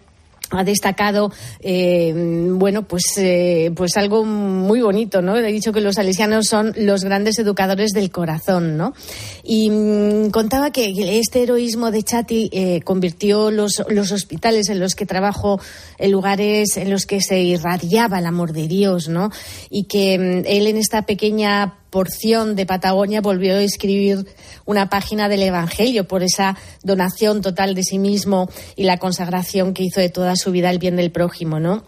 ha 0.59 0.65
destacado 0.65 1.33
eh, 1.61 2.13
bueno 2.15 2.87
pues 2.87 3.05
eh, 3.19 3.73
pues 3.75 3.97
algo 3.97 4.25
muy 4.25 4.81
bonito 4.81 5.23
no 5.23 5.37
he 5.37 5.53
dicho 5.53 5.73
que 5.73 5.81
los 5.81 5.97
salesianos 5.97 6.47
son 6.47 6.73
los 6.77 7.05
grandes 7.05 7.39
educadores 7.39 7.91
del 7.93 8.11
corazón 8.11 8.77
no 8.77 8.95
y 9.43 9.71
mm, 9.71 10.31
contaba 10.31 10.71
que 10.71 10.93
este 11.19 11.43
heroísmo 11.43 11.91
de 11.91 12.03
Chati 12.03 12.51
eh, 12.53 12.81
convirtió 12.83 13.51
los, 13.51 13.83
los 13.89 14.13
hospitales 14.13 14.69
en 14.69 14.81
los 14.81 14.95
que 14.95 15.07
trabajo 15.07 15.61
en 15.99 16.13
lugares 16.13 16.77
en 16.77 16.91
los 16.91 17.07
que 17.07 17.21
se 17.21 17.41
irradiaba 17.41 18.19
el 18.19 18.27
amor 18.27 18.53
de 18.53 18.69
Dios 18.69 19.09
no 19.09 19.31
y 19.71 19.85
que 19.85 20.19
mm, 20.19 20.47
él 20.47 20.67
en 20.67 20.77
esta 20.77 21.03
pequeña 21.03 21.79
porción 21.95 22.57
de 22.57 22.67
Patagonia 22.67 23.21
volvió 23.21 23.55
a 23.55 23.63
escribir 23.63 24.27
una 24.65 24.89
página 24.91 25.29
del 25.29 25.45
Evangelio 25.45 26.09
por 26.09 26.25
esa 26.25 26.59
donación 26.83 27.41
total 27.41 27.77
de 27.77 27.85
sí 27.85 28.01
mismo 28.01 28.51
y 28.75 28.83
la 28.83 28.97
consagración 28.97 29.75
que 29.75 29.85
hizo 29.85 30.01
de 30.01 30.09
toda 30.09 30.35
su 30.35 30.51
vida 30.51 30.71
al 30.71 30.81
bien 30.81 30.97
del 30.97 31.13
prójimo, 31.13 31.61
¿no? 31.61 31.85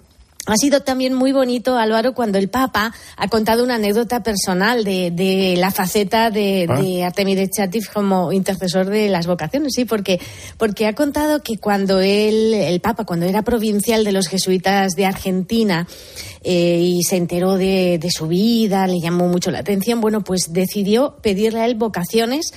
Ha 0.47 0.57
sido 0.57 0.81
también 0.83 1.13
muy 1.13 1.33
bonito, 1.33 1.77
Álvaro, 1.77 2.15
cuando 2.15 2.39
el 2.39 2.49
Papa 2.49 2.95
ha 3.17 3.29
contado 3.29 3.65
una 3.65 3.75
anécdota 3.75 4.23
personal 4.23 4.85
de, 4.85 5.11
de 5.11 5.57
la 5.57 5.73
faceta 5.73 6.31
de, 6.31 6.67
Ah. 6.69 6.81
de 6.81 7.05
Artemide 7.05 7.51
Chatif 7.51 7.93
como 7.93 8.33
intercesor 8.33 8.87
de 8.87 9.09
las 9.09 9.27
vocaciones, 9.27 9.73
sí, 9.75 9.85
porque, 9.85 10.21
porque 10.57 10.87
ha 10.87 10.95
contado 10.95 11.43
que 11.43 11.59
cuando 11.59 12.01
él, 12.01 12.55
el 12.55 12.81
Papa, 12.81 13.05
cuando 13.05 13.27
era 13.27 13.43
provincial 13.43 14.05
de 14.05 14.13
los 14.13 14.29
jesuitas 14.29 14.93
de 14.93 15.07
Argentina 15.07 15.87
eh, 16.43 16.79
y 16.81 17.03
se 17.03 17.17
enteró 17.17 17.57
de, 17.57 17.99
de 18.01 18.11
su 18.11 18.29
vida, 18.29 18.87
le 18.87 19.01
llamó 19.01 19.27
mucho 19.29 19.51
la 19.51 19.59
atención, 19.59 20.01
bueno, 20.01 20.23
pues 20.23 20.53
decidió 20.53 21.17
pedirle 21.23 21.61
a 21.61 21.67
él 21.67 21.75
vocaciones 21.75 22.53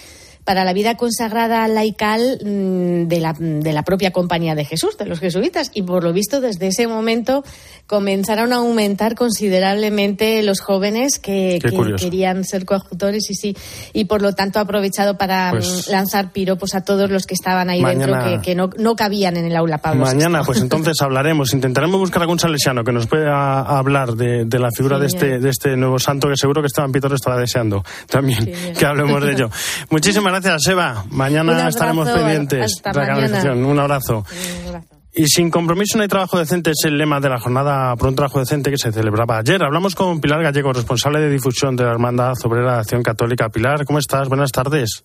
para 0.49 0.65
la 0.65 0.73
vida 0.73 0.97
consagrada 0.97 1.67
laical 1.67 2.39
mm, 2.43 3.07
de 3.07 3.19
la, 3.19 3.35
de 3.37 3.71
la 3.71 3.83
propia 3.83 4.09
compañía 4.09 4.55
de 4.55 4.65
Jesús, 4.65 4.97
de 4.97 5.05
los 5.05 5.19
jesuitas. 5.19 5.69
Y 5.75 5.83
por 5.83 6.03
lo 6.03 6.11
visto, 6.11 6.41
desde 6.41 6.65
ese 6.69 6.87
momento 6.87 7.43
comenzaron 7.85 8.51
a 8.51 8.55
aumentar 8.55 9.13
considerablemente 9.13 10.41
los 10.41 10.59
jóvenes 10.59 11.19
que, 11.19 11.59
que 11.61 11.95
querían 11.97 12.43
ser 12.45 12.65
coautores 12.65 13.29
y 13.29 13.35
sí. 13.35 13.55
Y 13.93 14.05
por 14.05 14.23
lo 14.23 14.33
tanto 14.33 14.57
ha 14.57 14.63
aprovechado 14.63 15.17
para 15.19 15.51
Pues- 15.51 15.87
mm, 15.87 15.91
lanzar 15.91 16.31
piropos 16.31 16.73
a 16.73 16.81
todos 16.83 17.11
los 17.11 17.27
que 17.27 17.35
estaban 17.35 17.69
ahí 17.69 17.81
Mañana- 17.81 18.23
dentro, 18.23 18.41
que, 18.41 18.49
que 18.49 18.55
no, 18.55 18.71
no 18.79 18.95
cabían 18.95 19.37
en 19.37 19.45
el 19.45 19.55
aula 19.55 19.77
Pablo 19.77 20.03
VI. 20.05 20.15
Mañana, 20.15 20.41
pues 20.43 20.61
entonces 20.61 20.95
hablaremos. 21.01 21.53
Intentaremos 21.53 21.99
buscar 21.99 22.23
algún 22.23 22.39
salesiano 22.39 22.83
que 22.83 22.91
nos 22.91 23.05
pueda 23.05 23.59
hablar 23.61 24.13
de, 24.13 24.45
de 24.45 24.57
la 24.59 24.69
figura 24.75 24.95
Sí, 24.97 25.01
de, 25.01 25.05
este, 25.07 25.39
de 25.39 25.49
este 25.49 25.77
nuevo 25.77 25.99
santo 25.99 26.27
que 26.27 26.37
seguro 26.37 26.61
que 26.63 26.67
Esteban 26.67 26.91
Pitor 26.91 27.13
estaba 27.13 27.39
deseando 27.39 27.83
también 28.07 28.45
Sí, 28.45 28.53
que 28.79 28.85
hablemos 28.87 29.21
de 29.23 29.33
ello. 29.33 29.49
Muchísimas 29.91 30.31
gracias, 30.31 30.38
Eva. 30.67 31.05
Mañana 31.11 31.67
estaremos 31.67 32.09
pendientes 32.09 32.81
de 32.83 32.93
la 32.93 33.07
canalización. 33.07 33.65
Un 33.65 33.79
abrazo. 33.79 34.25
Un 34.61 34.67
abrazo. 34.67 34.99
Y 35.11 35.27
sin 35.27 35.49
compromiso 35.49 35.97
no 35.97 36.03
hay 36.03 36.07
trabajo 36.07 36.37
decente 36.37 36.71
es 36.71 36.85
el 36.85 36.97
lema 36.97 37.19
de 37.19 37.29
la 37.29 37.39
jornada 37.39 37.95
por 37.95 38.09
un 38.09 38.15
trabajo 38.15 38.39
decente 38.39 38.69
que 38.69 38.77
se 38.77 38.91
celebraba 38.91 39.39
ayer. 39.39 39.61
Hablamos 39.63 39.95
con 39.95 40.21
Pilar 40.21 40.41
Gallego, 40.43 40.71
responsable 40.71 41.19
de 41.19 41.29
difusión 41.29 41.75
de 41.75 41.83
la 41.83 41.91
Hermandad 41.91 42.33
Obrera 42.43 42.75
de 42.75 42.79
Acción 42.79 43.03
Católica. 43.03 43.49
Pilar, 43.49 43.85
¿cómo 43.85 43.99
estás? 43.99 44.29
Buenas 44.29 44.51
tardes. 44.51 45.03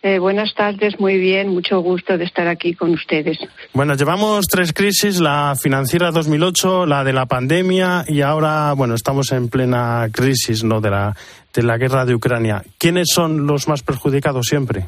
Eh, 0.00 0.20
buenas 0.20 0.54
tardes, 0.54 1.00
muy 1.00 1.18
bien, 1.18 1.48
mucho 1.48 1.80
gusto 1.80 2.16
de 2.16 2.24
estar 2.24 2.46
aquí 2.46 2.72
con 2.72 2.90
ustedes. 2.90 3.36
Bueno, 3.72 3.94
llevamos 3.94 4.46
tres 4.46 4.72
crisis, 4.72 5.18
la 5.18 5.54
financiera 5.60 6.12
2008, 6.12 6.86
la 6.86 7.02
de 7.02 7.12
la 7.12 7.26
pandemia 7.26 8.04
y 8.06 8.20
ahora, 8.20 8.72
bueno, 8.74 8.94
estamos 8.94 9.32
en 9.32 9.48
plena 9.48 10.08
crisis, 10.12 10.62
¿no?, 10.62 10.80
de 10.80 10.90
la, 10.90 11.16
de 11.52 11.62
la 11.64 11.78
guerra 11.78 12.04
de 12.04 12.14
Ucrania. 12.14 12.62
¿Quiénes 12.78 13.08
son 13.12 13.48
los 13.48 13.66
más 13.66 13.82
perjudicados 13.82 14.46
siempre? 14.46 14.84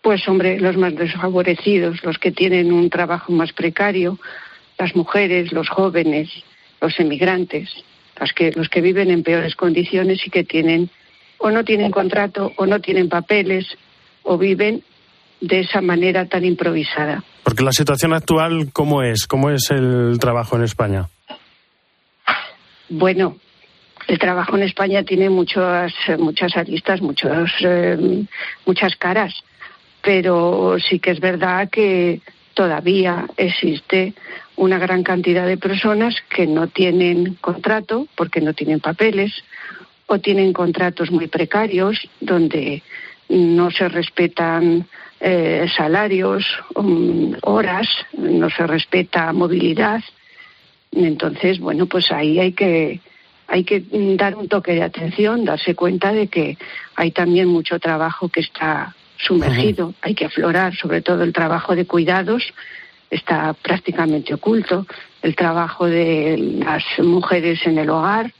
Pues 0.00 0.26
hombre, 0.28 0.58
los 0.58 0.78
más 0.78 0.94
desfavorecidos, 0.94 2.02
los 2.04 2.18
que 2.18 2.32
tienen 2.32 2.72
un 2.72 2.88
trabajo 2.88 3.32
más 3.32 3.52
precario, 3.52 4.18
las 4.78 4.96
mujeres, 4.96 5.52
los 5.52 5.68
jóvenes, 5.68 6.30
los 6.80 6.98
emigrantes, 6.98 7.68
los 8.18 8.32
que, 8.32 8.52
los 8.52 8.70
que 8.70 8.80
viven 8.80 9.10
en 9.10 9.22
peores 9.22 9.56
condiciones 9.56 10.26
y 10.26 10.30
que 10.30 10.44
tienen 10.44 10.88
o 11.38 11.50
no 11.50 11.64
tienen 11.64 11.90
contrato 11.90 12.52
o 12.56 12.66
no 12.66 12.80
tienen 12.80 13.08
papeles 13.08 13.66
o 14.22 14.38
viven 14.38 14.82
de 15.40 15.60
esa 15.60 15.80
manera 15.80 16.26
tan 16.26 16.44
improvisada. 16.44 17.22
Porque 17.42 17.62
la 17.62 17.72
situación 17.72 18.12
actual, 18.12 18.70
¿cómo 18.72 19.02
es? 19.02 19.26
¿Cómo 19.26 19.50
es 19.50 19.70
el 19.70 20.18
trabajo 20.18 20.56
en 20.56 20.64
España? 20.64 21.08
Bueno, 22.88 23.36
el 24.08 24.18
trabajo 24.18 24.56
en 24.56 24.62
España 24.62 25.02
tiene 25.02 25.30
muchas, 25.30 25.92
muchas 26.18 26.56
aristas, 26.56 27.00
muchos, 27.00 27.50
eh, 27.60 28.24
muchas 28.64 28.96
caras, 28.96 29.34
pero 30.02 30.76
sí 30.78 30.98
que 30.98 31.10
es 31.10 31.20
verdad 31.20 31.68
que 31.68 32.20
todavía 32.54 33.26
existe 33.36 34.14
una 34.56 34.78
gran 34.78 35.02
cantidad 35.02 35.46
de 35.46 35.58
personas 35.58 36.14
que 36.30 36.46
no 36.46 36.68
tienen 36.68 37.34
contrato 37.34 38.06
porque 38.16 38.40
no 38.40 38.54
tienen 38.54 38.80
papeles 38.80 39.32
o 40.06 40.18
tienen 40.18 40.52
contratos 40.52 41.10
muy 41.10 41.26
precarios 41.26 42.08
donde 42.20 42.82
no 43.28 43.70
se 43.70 43.88
respetan 43.88 44.86
eh, 45.20 45.66
salarios, 45.76 46.44
um, 46.74 47.34
horas, 47.42 47.88
no 48.16 48.50
se 48.50 48.66
respeta 48.66 49.32
movilidad. 49.32 50.02
Entonces, 50.92 51.58
bueno, 51.58 51.86
pues 51.86 52.10
ahí 52.12 52.38
hay 52.38 52.52
que 52.52 53.00
hay 53.48 53.64
que 53.64 53.80
mm, 53.80 54.16
dar 54.16 54.34
un 54.34 54.48
toque 54.48 54.72
de 54.72 54.82
atención, 54.82 55.44
darse 55.44 55.74
cuenta 55.74 56.12
de 56.12 56.26
que 56.26 56.58
hay 56.96 57.12
también 57.12 57.48
mucho 57.48 57.78
trabajo 57.78 58.28
que 58.28 58.40
está 58.40 58.94
sumergido, 59.18 59.94
hay 60.02 60.14
que 60.14 60.26
aflorar, 60.26 60.74
sobre 60.76 61.00
todo 61.00 61.22
el 61.22 61.32
trabajo 61.32 61.74
de 61.74 61.86
cuidados 61.86 62.42
está 63.10 63.54
prácticamente 63.54 64.34
oculto, 64.34 64.86
el 65.22 65.36
trabajo 65.36 65.86
de 65.86 66.36
las 66.58 66.84
mujeres 66.98 67.64
en 67.66 67.78
el 67.78 67.88
hogar, 67.88 68.32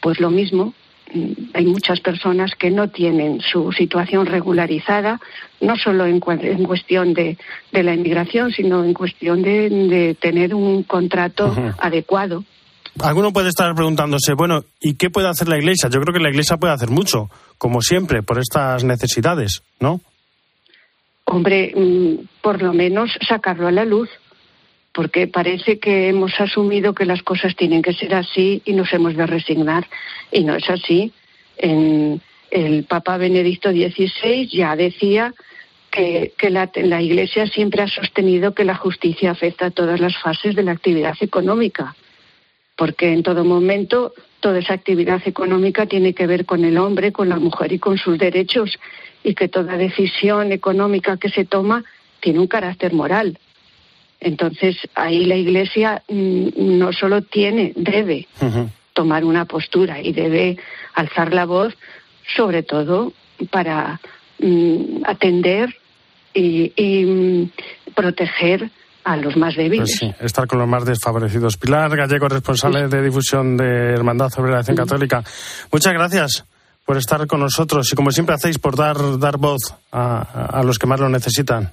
pues 0.00 0.20
lo 0.20 0.30
mismo. 0.30 0.74
Hay 1.52 1.66
muchas 1.66 2.00
personas 2.00 2.52
que 2.58 2.70
no 2.70 2.88
tienen 2.88 3.40
su 3.40 3.70
situación 3.72 4.24
regularizada, 4.24 5.20
no 5.60 5.76
solo 5.76 6.06
en, 6.06 6.20
en 6.40 6.64
cuestión 6.64 7.12
de, 7.12 7.36
de 7.70 7.82
la 7.82 7.92
inmigración, 7.92 8.50
sino 8.50 8.82
en 8.82 8.94
cuestión 8.94 9.42
de, 9.42 9.68
de 9.68 10.14
tener 10.14 10.54
un 10.54 10.84
contrato 10.84 11.54
adecuado. 11.78 12.44
Alguno 13.00 13.32
puede 13.32 13.48
estar 13.48 13.74
preguntándose, 13.74 14.34
bueno, 14.34 14.64
¿y 14.80 14.94
qué 14.94 15.10
puede 15.10 15.28
hacer 15.28 15.48
la 15.48 15.58
Iglesia? 15.58 15.88
Yo 15.90 16.00
creo 16.00 16.14
que 16.14 16.22
la 16.22 16.30
Iglesia 16.30 16.56
puede 16.56 16.74
hacer 16.74 16.90
mucho, 16.90 17.28
como 17.58 17.80
siempre, 17.80 18.22
por 18.22 18.38
estas 18.38 18.84
necesidades, 18.84 19.62
¿no? 19.80 20.00
Hombre, 21.24 21.72
mm, 21.74 22.42
por 22.42 22.62
lo 22.62 22.72
menos 22.74 23.10
sacarlo 23.26 23.68
a 23.68 23.72
la 23.72 23.84
luz, 23.84 24.08
porque 24.92 25.26
parece 25.26 25.78
que 25.78 26.08
hemos 26.08 26.38
asumido 26.38 26.94
que 26.94 27.06
las 27.06 27.22
cosas 27.22 27.56
tienen 27.56 27.82
que 27.82 27.94
ser 27.94 28.14
así 28.14 28.62
y 28.64 28.74
nos 28.74 28.92
hemos 28.92 29.16
de 29.16 29.26
resignar, 29.26 29.86
y 30.30 30.44
no 30.44 30.54
es 30.54 30.68
así. 30.68 31.12
El 31.58 32.84
Papa 32.84 33.16
Benedicto 33.16 33.70
XVI 33.70 34.46
ya 34.48 34.76
decía 34.76 35.32
que, 35.90 36.32
la 36.50 37.02
Iglesia 37.02 37.46
siempre 37.46 37.82
ha 37.82 37.88
sostenido 37.88 38.54
que 38.54 38.64
la 38.64 38.74
justicia 38.74 39.30
afecta 39.30 39.66
a 39.66 39.70
todas 39.70 40.00
las 40.00 40.16
fases 40.18 40.54
de 40.54 40.62
la 40.62 40.72
actividad 40.72 41.14
económica, 41.20 41.96
porque 42.76 43.12
en 43.12 43.22
todo 43.22 43.44
momento 43.44 44.12
toda 44.40 44.58
esa 44.58 44.74
actividad 44.74 45.22
económica 45.24 45.86
tiene 45.86 46.14
que 46.14 46.26
ver 46.26 46.44
con 46.44 46.64
el 46.64 46.76
hombre, 46.76 47.12
con 47.12 47.28
la 47.28 47.36
mujer 47.36 47.72
y 47.72 47.78
con 47.78 47.96
sus 47.96 48.18
derechos, 48.18 48.78
y 49.24 49.34
que 49.34 49.48
toda 49.48 49.76
decisión 49.76 50.52
económica 50.52 51.16
que 51.16 51.30
se 51.30 51.44
toma 51.44 51.84
tiene 52.20 52.40
un 52.40 52.48
carácter 52.48 52.92
moral. 52.92 53.38
Entonces, 54.24 54.76
ahí 54.94 55.24
la 55.24 55.34
Iglesia 55.34 56.02
mm, 56.08 56.78
no 56.78 56.92
solo 56.92 57.22
tiene, 57.22 57.72
debe 57.74 58.28
tomar 58.92 59.24
una 59.24 59.46
postura 59.46 60.00
y 60.00 60.12
debe 60.12 60.58
alzar 60.94 61.34
la 61.34 61.44
voz, 61.44 61.74
sobre 62.36 62.62
todo 62.62 63.12
para 63.50 64.00
mm, 64.38 65.02
atender 65.06 65.74
y, 66.32 66.72
y, 66.76 67.04
mm, 67.04 67.50
proteger 67.96 68.70
a 69.02 69.16
los 69.16 69.36
más 69.36 69.56
débiles. 69.56 69.98
Pues 69.98 69.98
sí, 69.98 70.24
estar 70.24 70.46
con 70.46 70.60
los 70.60 70.68
más 70.68 70.84
desfavorecidos. 70.84 71.56
Pilar 71.56 71.96
Gallego, 71.96 72.28
responsable 72.28 72.86
de 72.86 73.02
difusión 73.02 73.56
de 73.56 73.92
Hermandad 73.92 74.30
sobre 74.30 74.52
la 74.52 74.58
Acción 74.58 74.76
Católica. 74.76 75.24
Muchas 75.72 75.92
gracias 75.94 76.44
por 76.86 76.96
estar 76.96 77.26
con 77.26 77.40
nosotros 77.40 77.92
y 77.92 77.96
como 77.96 78.12
siempre 78.12 78.36
hacéis 78.36 78.60
por 78.60 78.76
dar, 78.76 79.18
dar 79.18 79.36
voz 79.36 79.74
a, 79.90 80.58
a 80.60 80.62
los 80.62 80.78
que 80.78 80.86
más 80.86 81.00
lo 81.00 81.08
necesitan. 81.08 81.72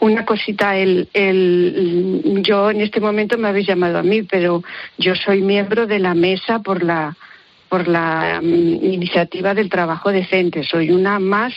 Una 0.00 0.24
cosita, 0.24 0.76
el, 0.76 1.08
el, 1.12 2.42
yo 2.42 2.70
en 2.70 2.80
este 2.80 3.00
momento 3.00 3.38
me 3.38 3.48
habéis 3.48 3.66
llamado 3.66 3.98
a 3.98 4.02
mí, 4.02 4.22
pero 4.22 4.62
yo 4.98 5.14
soy 5.14 5.42
miembro 5.42 5.86
de 5.86 5.98
la 5.98 6.14
mesa 6.14 6.58
por 6.60 6.82
la 6.82 7.16
por 7.68 7.88
la 7.88 8.40
mm, 8.40 8.84
iniciativa 8.84 9.52
del 9.54 9.68
trabajo 9.68 10.12
decente. 10.12 10.62
Soy 10.62 10.90
una 10.90 11.18
más 11.18 11.52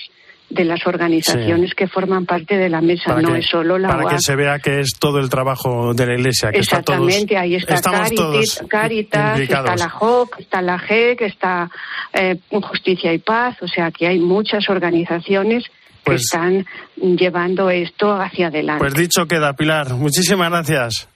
de 0.49 0.63
las 0.63 0.87
organizaciones 0.87 1.75
que 1.75 1.87
forman 1.87 2.25
parte 2.25 2.57
de 2.57 2.69
la 2.69 2.81
mesa. 2.81 3.19
no 3.21 3.33
que, 3.33 3.39
es 3.39 3.47
solo 3.47 3.77
la 3.77 3.89
para 3.89 4.09
que 4.09 4.19
se 4.19 4.35
vea 4.35 4.59
que 4.59 4.79
es 4.79 4.97
todo 4.97 5.19
el 5.19 5.29
trabajo 5.29 5.93
de 5.93 6.05
la 6.05 6.13
Iglesia. 6.13 6.51
Que 6.51 6.59
está 6.59 6.81
todos- 6.81 7.07
Exactamente, 7.07 7.37
ahí 7.37 7.55
está 7.55 7.81
Caritas, 7.81 8.15
todos 8.15 8.63
Caritas, 8.69 9.39
está 9.39 9.75
la 9.75 9.89
JOC, 9.89 10.39
está 10.39 10.61
la 10.61 10.79
GEC, 10.79 11.21
está 11.21 11.69
eh, 12.13 12.37
Justicia 12.49 13.13
y 13.13 13.17
Paz, 13.17 13.57
o 13.61 13.67
sea 13.67 13.91
que 13.91 14.07
hay 14.07 14.19
muchas 14.19 14.69
organizaciones 14.69 15.65
que 16.07 16.13
Pues- 16.13 16.21
están 16.23 16.65
llevando 16.95 17.69
esto 17.69 18.13
hacia 18.13 18.47
adelante. 18.47 18.79
Pues 18.83 18.93
dicho 18.93 19.25
queda, 19.27 19.53
Pilar. 19.53 19.93
Muchísimas 19.93 20.49
gracias. 20.49 21.07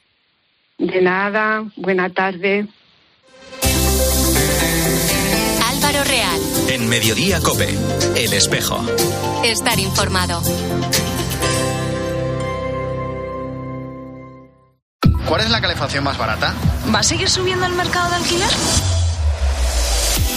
De 0.77 1.01
nada, 1.01 1.63
buena 1.75 2.10
tarde. 2.10 2.67
Álvaro 5.69 6.03
Real, 6.03 6.39
En 6.69 6.88
Mediodía 6.89 7.39
Cope, 7.39 7.69
El 8.15 8.33
Espejo. 8.33 8.83
estar 9.43 9.77
informado. 9.79 10.41
¿Cuál 15.27 15.41
es 15.41 15.50
la 15.50 15.62
calefacción 15.62 16.03
más 16.03 16.17
barata? 16.17 16.53
¿Va 16.93 17.00
a 17.00 17.03
seguir 17.03 17.29
subiendo 17.29 17.65
el 17.65 17.74
mercado 17.74 18.10
de 18.10 18.15
alquiler? 18.17 18.50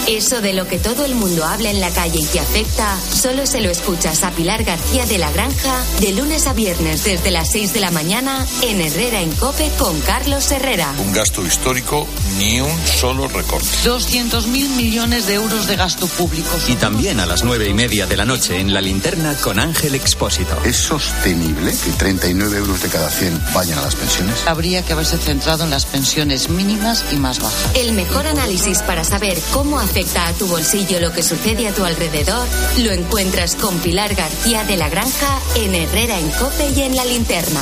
Eso 0.07 0.43
de 0.43 0.53
lo 0.53 0.69
que 0.69 0.79
todo 0.79 1.07
el 1.07 1.15
mundo 1.15 1.45
habla 1.45 1.71
en 1.71 1.81
la 1.81 1.89
calle 1.91 2.21
y 2.21 2.27
te 2.27 2.39
afecta, 2.39 2.99
solo 3.01 3.47
se 3.47 3.63
lo 3.63 3.71
escuchas 3.71 4.23
a 4.23 4.31
Pilar 4.33 4.63
García 4.63 5.07
de 5.07 5.17
la 5.17 5.31
Granja 5.31 5.83
de 6.01 6.13
lunes 6.13 6.47
a 6.47 6.53
viernes 6.53 7.05
desde 7.05 7.31
las 7.31 7.51
6 7.53 7.73
de 7.73 7.81
la 7.81 7.91
mañana 7.91 8.47
en 8.63 8.83
Herrera 8.83 9.23
en 9.23 9.33
Cope 9.33 9.71
con 9.79 9.99
Carlos 10.03 10.51
Herrera. 10.51 10.93
Un 10.99 11.13
gasto 11.15 11.45
histórico, 11.45 12.07
ni 12.39 12.61
un 12.61 12.87
solo 12.87 13.29
recorte. 13.29 13.67
200.000 13.85 14.47
millones 14.77 15.27
de 15.27 15.35
euros 15.35 15.67
de 15.67 15.77
gasto 15.77 16.07
público. 16.07 16.51
Y 16.69 16.75
también 16.75 17.19
a 17.19 17.25
las 17.27 17.43
nueve 17.43 17.67
y 17.67 17.73
media 17.73 18.07
de 18.07 18.19
la 18.19 18.27
noche 18.27 18.61
en 18.61 18.75
la 18.75 18.83
linterna 18.83 19.35
con 19.37 19.59
Ángel 19.59 19.95
Expósito. 19.95 20.63
¿Es 20.65 20.77
sostenible 20.77 21.73
que 21.83 21.93
39 21.93 22.59
euros 22.59 22.83
de 22.83 22.89
cada 22.91 23.09
100 23.09 23.43
vayan 23.55 23.79
a 23.79 23.83
las 23.83 23.95
pensiones? 23.95 24.47
Habría 24.47 24.83
que 24.83 24.93
haberse 24.93 25.17
centrado 25.17 25.65
en 25.65 25.71
las 25.71 25.87
pensiones 25.87 26.51
mínimas 26.51 27.07
y 27.11 27.17
más 27.17 27.41
bajas. 27.41 27.71
El 27.75 27.93
mejor 27.93 28.27
análisis 28.27 28.83
para 28.83 29.03
saber 29.03 29.39
cómo 29.53 29.81
afecta 29.95 30.27
a 30.27 30.33
tu 30.33 30.49
bolsillo 30.49 30.99
lo 30.99 31.13
que 31.13 31.23
sucede 31.23 31.69
a 31.69 31.73
tu 31.73 31.85
alrededor 31.85 32.49
lo 32.79 32.91
encuentras 32.91 33.55
con 33.55 33.79
Pilar 33.79 34.13
García 34.17 34.65
de 34.65 34.77
la 34.77 34.89
Granja 34.89 35.39
en 35.55 35.73
Herrera 35.73 36.19
en 36.19 36.29
Cope 36.31 36.69
y 36.75 36.81
en 36.83 36.97
la 36.97 37.05
linterna. 37.05 37.61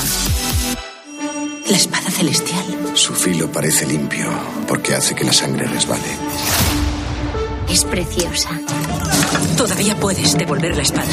La 1.69 1.77
espada 1.77 2.11
celestial. 2.11 2.65
Su 2.95 3.13
filo 3.13 3.53
parece 3.53 3.85
limpio 3.87 4.31
porque 4.67 4.95
hace 4.95 5.15
que 5.15 5.25
la 5.25 5.33
sangre 5.35 5.67
resbale. 5.67 6.17
Es 7.69 7.85
preciosa. 7.85 8.59
Todavía 9.59 9.95
puedes 10.01 10.33
devolver 10.39 10.75
la 10.75 10.85
espada. 10.85 11.13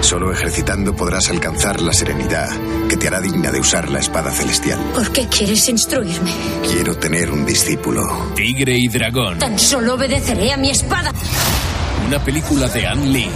Solo 0.00 0.32
ejercitando 0.32 0.94
podrás 0.94 1.30
alcanzar 1.30 1.80
la 1.80 1.92
serenidad 1.92 2.48
que 2.88 2.96
te 2.96 3.08
hará 3.08 3.20
digna 3.20 3.50
de 3.50 3.60
usar 3.60 3.90
la 3.90 4.00
espada 4.00 4.30
celestial. 4.30 4.78
¿Por 4.94 5.10
qué 5.12 5.26
quieres 5.28 5.68
instruirme? 5.68 6.30
Quiero 6.70 6.96
tener 6.96 7.30
un 7.30 7.46
discípulo. 7.46 8.32
Tigre 8.34 8.76
y 8.76 8.88
dragón. 8.88 9.38
Tan 9.38 9.58
solo 9.58 9.94
obedeceré 9.94 10.52
a 10.52 10.56
mi 10.56 10.70
espada. 10.70 11.12
Una 12.06 12.22
película 12.22 12.68
de 12.68 12.86
Anne 12.86 13.06
Lee. 13.06 13.30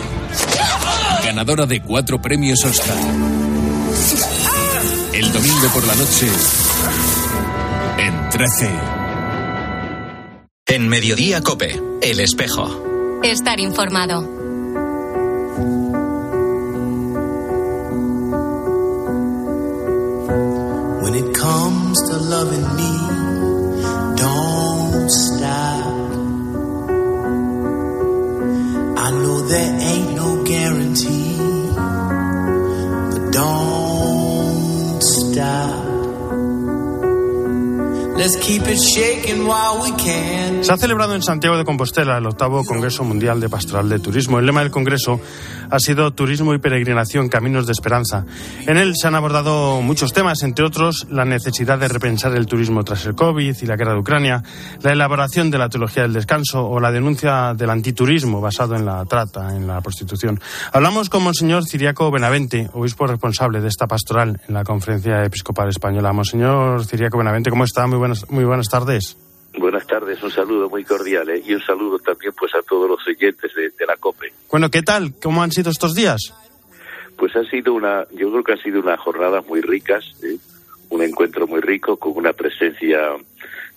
Ganadora 1.25 1.67
de 1.67 1.83
cuatro 1.83 2.21
premios 2.21 2.65
Oscar. 2.65 2.97
El 5.13 5.33
domingo 5.33 5.69
por 5.73 5.87
la 5.87 5.95
noche. 5.95 6.29
En 7.99 8.29
13. 8.31 8.71
En 10.67 10.89
Mediodía 10.89 11.41
Cope, 11.41 11.81
El 12.03 12.21
Espejo. 12.21 13.21
Estar 13.25 13.59
informado. 13.59 14.38
Guarantee, 30.69 31.37
but 33.11 33.33
don't 33.33 35.03
stop. 35.03 35.89
Let's 38.17 38.37
keep 38.37 38.67
it 38.67 38.79
shaking 38.79 39.47
while 39.47 39.81
we 39.81 39.93
can. 39.93 40.65
Se 40.65 40.73
ha 40.73 40.77
celebrado 40.77 41.15
en 41.15 41.23
Santiago 41.23 41.57
de 41.57 41.65
Compostela 41.65 42.19
el 42.19 42.27
octavo 42.27 42.65
Congreso 42.65 43.05
Mundial 43.05 43.41
de 43.41 43.49
Pastoral 43.49 43.89
de 43.89 44.01
Turismo. 44.01 44.41
El 44.41 44.47
lema 44.47 44.61
del 44.63 44.73
Congreso 44.73 45.21
ha 45.71 45.79
sido 45.79 46.13
Turismo 46.13 46.55
y 46.55 46.59
Peregrinación, 46.59 47.29
Caminos 47.29 47.67
de 47.67 47.73
Esperanza. 47.73 48.25
En 48.67 48.77
él 48.77 48.95
se 48.97 49.07
han 49.09 49.15
abordado 49.15 49.81
muchos 49.83 50.13
temas, 50.13 50.43
entre 50.43 50.65
otros 50.65 51.07
la 51.11 51.25
necesidad 51.25 51.79
de 51.79 51.89
repensar 51.89 52.35
el 52.35 52.47
turismo 52.47 52.85
tras 52.85 53.07
el 53.07 53.15
COVID 53.15 53.57
y 53.61 53.67
la 53.67 53.77
guerra 53.77 53.93
de 53.93 54.01
Ucrania, 54.01 54.43
la 54.83 54.93
elaboración 54.93 55.51
de 55.51 55.59
la 55.59 55.69
teología 55.69 56.03
del 56.03 56.13
descanso 56.13 56.67
o 56.67 56.81
la 56.81 56.91
denuncia 56.91 57.55
del 57.55 57.71
antiturismo 57.71 58.41
basado 58.41 58.77
en 58.77 58.87
la 58.87 59.05
trata, 59.05 59.55
en 59.55 59.67
la 59.67 59.81
prostitución. 59.81 60.41
Hablamos 60.73 61.09
con 61.09 61.23
Monseñor 61.23 61.67
Ciriaco 61.67 62.11
Benavente, 62.11 62.69
obispo 62.73 63.07
responsable 63.07 63.61
de 63.61 63.69
esta 63.69 63.87
pastoral 63.87 64.41
en 64.49 64.55
la 64.55 64.65
Conferencia 64.65 65.25
Episcopal 65.25 65.69
Española. 65.69 66.13
Monseñor 66.13 66.85
Ciriaco 66.85 67.19
Benavente, 67.19 67.51
¿cómo 67.51 67.65
está? 67.65 67.87
Muy 67.87 67.99
buenas, 67.99 68.31
muy 68.31 68.45
buenas 68.45 68.69
tardes. 68.69 69.17
Buenas 69.59 69.87
tardes, 69.87 70.23
un 70.23 70.31
saludo 70.31 70.69
muy 70.69 70.85
cordial 70.85 71.29
¿eh? 71.31 71.43
y 71.45 71.53
un 71.53 71.61
saludo 71.61 71.99
también 71.99 72.33
pues 72.39 72.55
a 72.55 72.63
todos 72.63 72.89
los 72.89 73.07
oyentes 73.07 73.53
de, 73.55 73.71
de 73.71 73.87
la 73.87 73.97
COPE. 73.97 74.33
Bueno, 74.51 74.71
¿qué 74.71 74.83
tal? 74.83 75.13
¿Cómo 75.21 75.43
han 75.43 75.51
sido 75.51 75.71
estos 75.71 75.95
días? 75.95 76.33
Pues 77.17 77.35
ha 77.35 77.43
sido 77.45 77.75
una, 77.75 78.07
yo 78.13 78.31
creo 78.31 78.45
que 78.45 78.53
han 78.53 78.63
sido 78.63 78.81
unas 78.81 79.01
jornadas 79.01 79.47
muy 79.47 79.61
ricas, 79.61 80.05
¿eh? 80.23 80.37
un 80.91 81.03
encuentro 81.03 81.47
muy 81.47 81.61
rico 81.61 81.97
con 81.97 82.17
una 82.17 82.33
presencia 82.33 82.99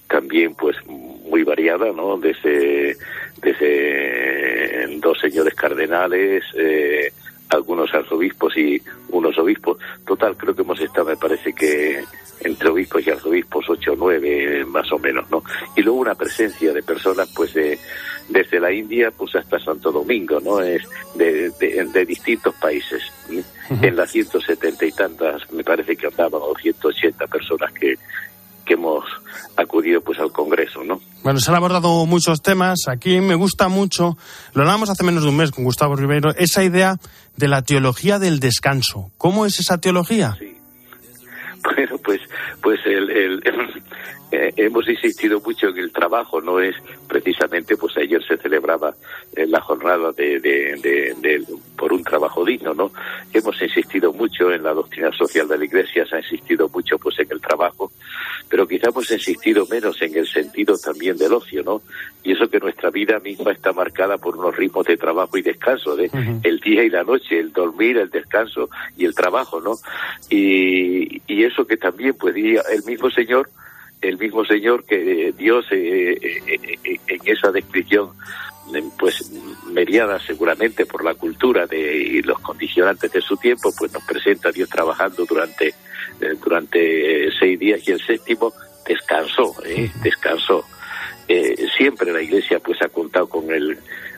también 0.08 0.54
pues 0.56 0.76
muy 0.86 1.44
variada, 1.44 1.92
¿no? 1.92 2.18
Desde, 2.18 2.96
desde 3.42 5.00
dos 5.00 5.20
señores 5.20 5.56
cardenales, 5.56 6.44
eh, 6.56 7.12
algunos 7.52 7.94
arzobispos 7.94 8.56
y 8.58 8.82
unos 9.10 9.38
obispos. 9.38 9.78
Total, 10.06 10.36
creo 10.36 10.56
que 10.56 10.62
hemos 10.62 10.80
estado, 10.80 11.08
me 11.08 11.18
parece 11.18 11.54
que 11.54 12.04
entre 12.42 12.70
obispos 12.70 13.06
y 13.06 13.12
arzobispos, 13.12 13.70
ocho 13.70 13.94
o 13.94 13.96
nueve 13.96 14.66
más 14.66 14.92
o 14.92 14.98
menos, 14.98 15.30
¿no? 15.30 15.44
Y 15.76 15.82
luego 15.82 16.00
una 16.00 16.16
presencia 16.16 16.74
de 16.74 16.82
personas, 16.82 17.32
pues, 17.36 17.54
de, 17.54 17.78
desde 18.30 18.60
la 18.60 18.72
India, 18.72 19.12
pues, 19.12 19.36
hasta 19.36 19.60
Santo 19.60 19.92
Domingo, 19.92 20.40
¿no? 20.40 20.60
Es 20.62 20.82
de, 21.16 21.50
de, 21.60 21.86
de 21.86 22.06
distintos 22.06 22.56
países. 22.56 23.04
¿sí? 23.30 23.44
En 23.82 23.96
las 23.96 24.12
170 24.12 24.86
y 24.86 24.92
tantas, 24.92 25.52
me 25.52 25.64
parece 25.64 25.96
que 25.96 26.08
andaban, 26.08 26.42
o 26.44 26.54
180 26.56 27.28
personas 27.28 27.72
que, 27.74 27.96
que 28.66 28.74
hemos 28.74 29.04
acudido, 29.58 30.02
pues, 30.02 30.20
al 30.20 30.32
Congreso, 30.32 30.84
¿no? 30.84 31.00
Bueno, 31.24 31.40
se 31.40 31.52
han 31.52 31.58
abordado 31.58 32.06
muchos 32.06 32.42
temas. 32.42 32.88
Aquí 32.88 33.20
me 33.22 33.36
gusta 33.36 33.68
mucho, 33.68 34.18
lo 34.54 34.62
hablamos 34.62 34.90
hace 34.90 35.04
menos 35.04 35.24
de 35.24 35.30
un 35.30 35.38
mes 35.38 35.52
con 35.52 35.64
Gustavo 35.64 35.96
Ribeiro, 35.96 36.34
esa 36.36 36.64
idea 36.64 36.98
de 37.38 37.48
la 37.48 37.62
teología 37.62 38.20
del 38.20 38.40
descanso. 38.40 39.12
¿Cómo 39.18 39.46
es 39.46 39.60
esa 39.60 39.80
teología? 39.80 40.36
Sí. 40.40 40.58
Bueno, 41.64 41.96
pues, 42.04 42.20
pues 42.64 42.80
el, 42.86 43.12
el, 43.12 43.44
eh, 44.32 44.54
hemos 44.56 44.88
insistido 44.88 45.42
mucho 45.42 45.68
en 45.68 45.78
el 45.78 45.92
trabajo, 45.92 46.40
no 46.42 46.60
es 46.60 46.76
precisamente, 47.08 47.76
pues 47.76 47.98
ayer 47.98 48.24
se 48.26 48.38
celebraba 48.38 48.94
eh, 49.36 49.46
la 49.46 49.60
jornada 49.60 50.12
de, 50.14 50.40
de, 50.40 50.80
de, 50.82 51.14
de, 51.20 51.46
por 51.78 51.92
un 51.92 52.02
trabajo 52.04 52.46
digno, 52.46 52.74
¿no? 52.74 52.92
Hemos 53.34 53.62
insistido 53.62 54.14
mucho 54.14 54.52
en 54.52 54.64
la 54.64 54.74
doctrina 54.74 55.12
social 55.12 55.48
de 55.48 55.58
la 55.58 55.66
Iglesia, 55.66 56.06
se 56.06 56.16
ha 56.16 56.20
insistido 56.20 56.70
mucho, 56.70 56.98
pues, 56.98 57.20
en 57.20 57.28
el 57.30 57.42
trabajo, 57.42 57.92
pero 58.48 58.66
quizá 58.68 58.90
hemos 58.90 59.12
insistido 59.12 59.66
menos 59.70 60.02
en 60.02 60.16
el 60.16 60.28
sentido 60.28 60.78
también 60.78 61.18
del 61.18 61.34
ocio, 61.34 61.62
¿no? 61.64 61.82
Y 62.24 62.32
eso 62.32 62.50
que 62.50 62.60
nuestra 62.60 62.90
vida 62.90 63.20
misma 63.20 63.52
está 63.52 63.74
marcada 63.74 64.18
por 64.18 64.38
unos 64.38 64.56
ritmos 64.56 64.86
de 64.86 64.96
trabajo 64.96 65.38
y 65.38 65.42
descanso, 65.42 65.96
de 65.96 66.06
uh 66.06 66.12
-huh. 66.12 66.40
el 66.44 66.60
día 66.60 66.84
y 66.84 66.90
la 66.90 67.04
noche, 67.04 67.38
el 67.38 67.52
dormir, 67.52 67.98
el 67.98 68.10
descanso 68.10 68.70
y 68.98 69.06
el 69.06 69.14
trabajo, 69.14 69.60
¿no? 69.60 69.76
Y, 70.30 71.22
y 71.28 71.44
eso 71.44 71.66
que 71.66 71.76
también, 71.76 72.14
pues, 72.14 72.36
el 72.36 72.84
mismo 72.86 73.10
Señor 73.10 73.50
el 74.02 74.18
mismo 74.18 74.44
señor 74.46 74.84
que 74.84 75.28
eh, 75.28 75.34
Dios 75.38 75.66
eh, 75.72 76.18
eh, 76.22 77.00
en 77.08 77.20
esa 77.26 77.52
descripción 77.52 78.10
pues 78.98 79.30
mediada 79.66 80.18
seguramente 80.20 80.86
por 80.86 81.04
la 81.04 81.14
cultura 81.14 81.66
de, 81.68 81.98
y 81.98 82.22
los 82.22 82.40
condicionantes 82.40 83.12
de 83.12 83.20
su 83.20 83.36
tiempo, 83.36 83.74
pues 83.78 83.92
nos 83.92 84.04
presenta 84.04 84.48
a 84.48 84.52
Dios 84.54 84.70
trabajando 84.70 85.26
durante, 85.26 85.74
durante 86.42 87.30
seis 87.38 87.60
días 87.60 87.86
y 87.86 87.92
el 87.92 88.00
séptimo 88.00 88.54
descansó, 88.88 89.54
descansó. 90.02 90.64
siempre 91.78 92.14
la 92.14 92.22
Iglesia 92.22 92.60
pues 92.60 92.82
ha 92.82 92.88
contado 92.88 93.28
con 93.28 93.52
el 93.52 93.78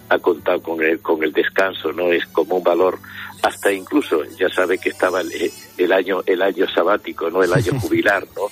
ha 0.09 0.19
contado 0.19 0.61
con 0.61 0.83
el 0.83 0.99
con 0.99 1.23
el 1.23 1.31
descanso, 1.31 1.91
no 1.91 2.11
es 2.11 2.23
como 2.27 2.57
un 2.57 2.63
valor 2.63 2.99
hasta 3.41 3.71
incluso 3.71 4.23
ya 4.37 4.49
sabe 4.49 4.77
que 4.77 4.89
estaba 4.89 5.21
el, 5.21 5.51
el 5.79 5.91
año 5.91 6.21
el 6.27 6.43
año 6.43 6.67
sabático, 6.69 7.31
no 7.31 7.41
el 7.41 7.53
año 7.53 7.71
jubilar, 7.79 8.23
¿no? 8.35 8.49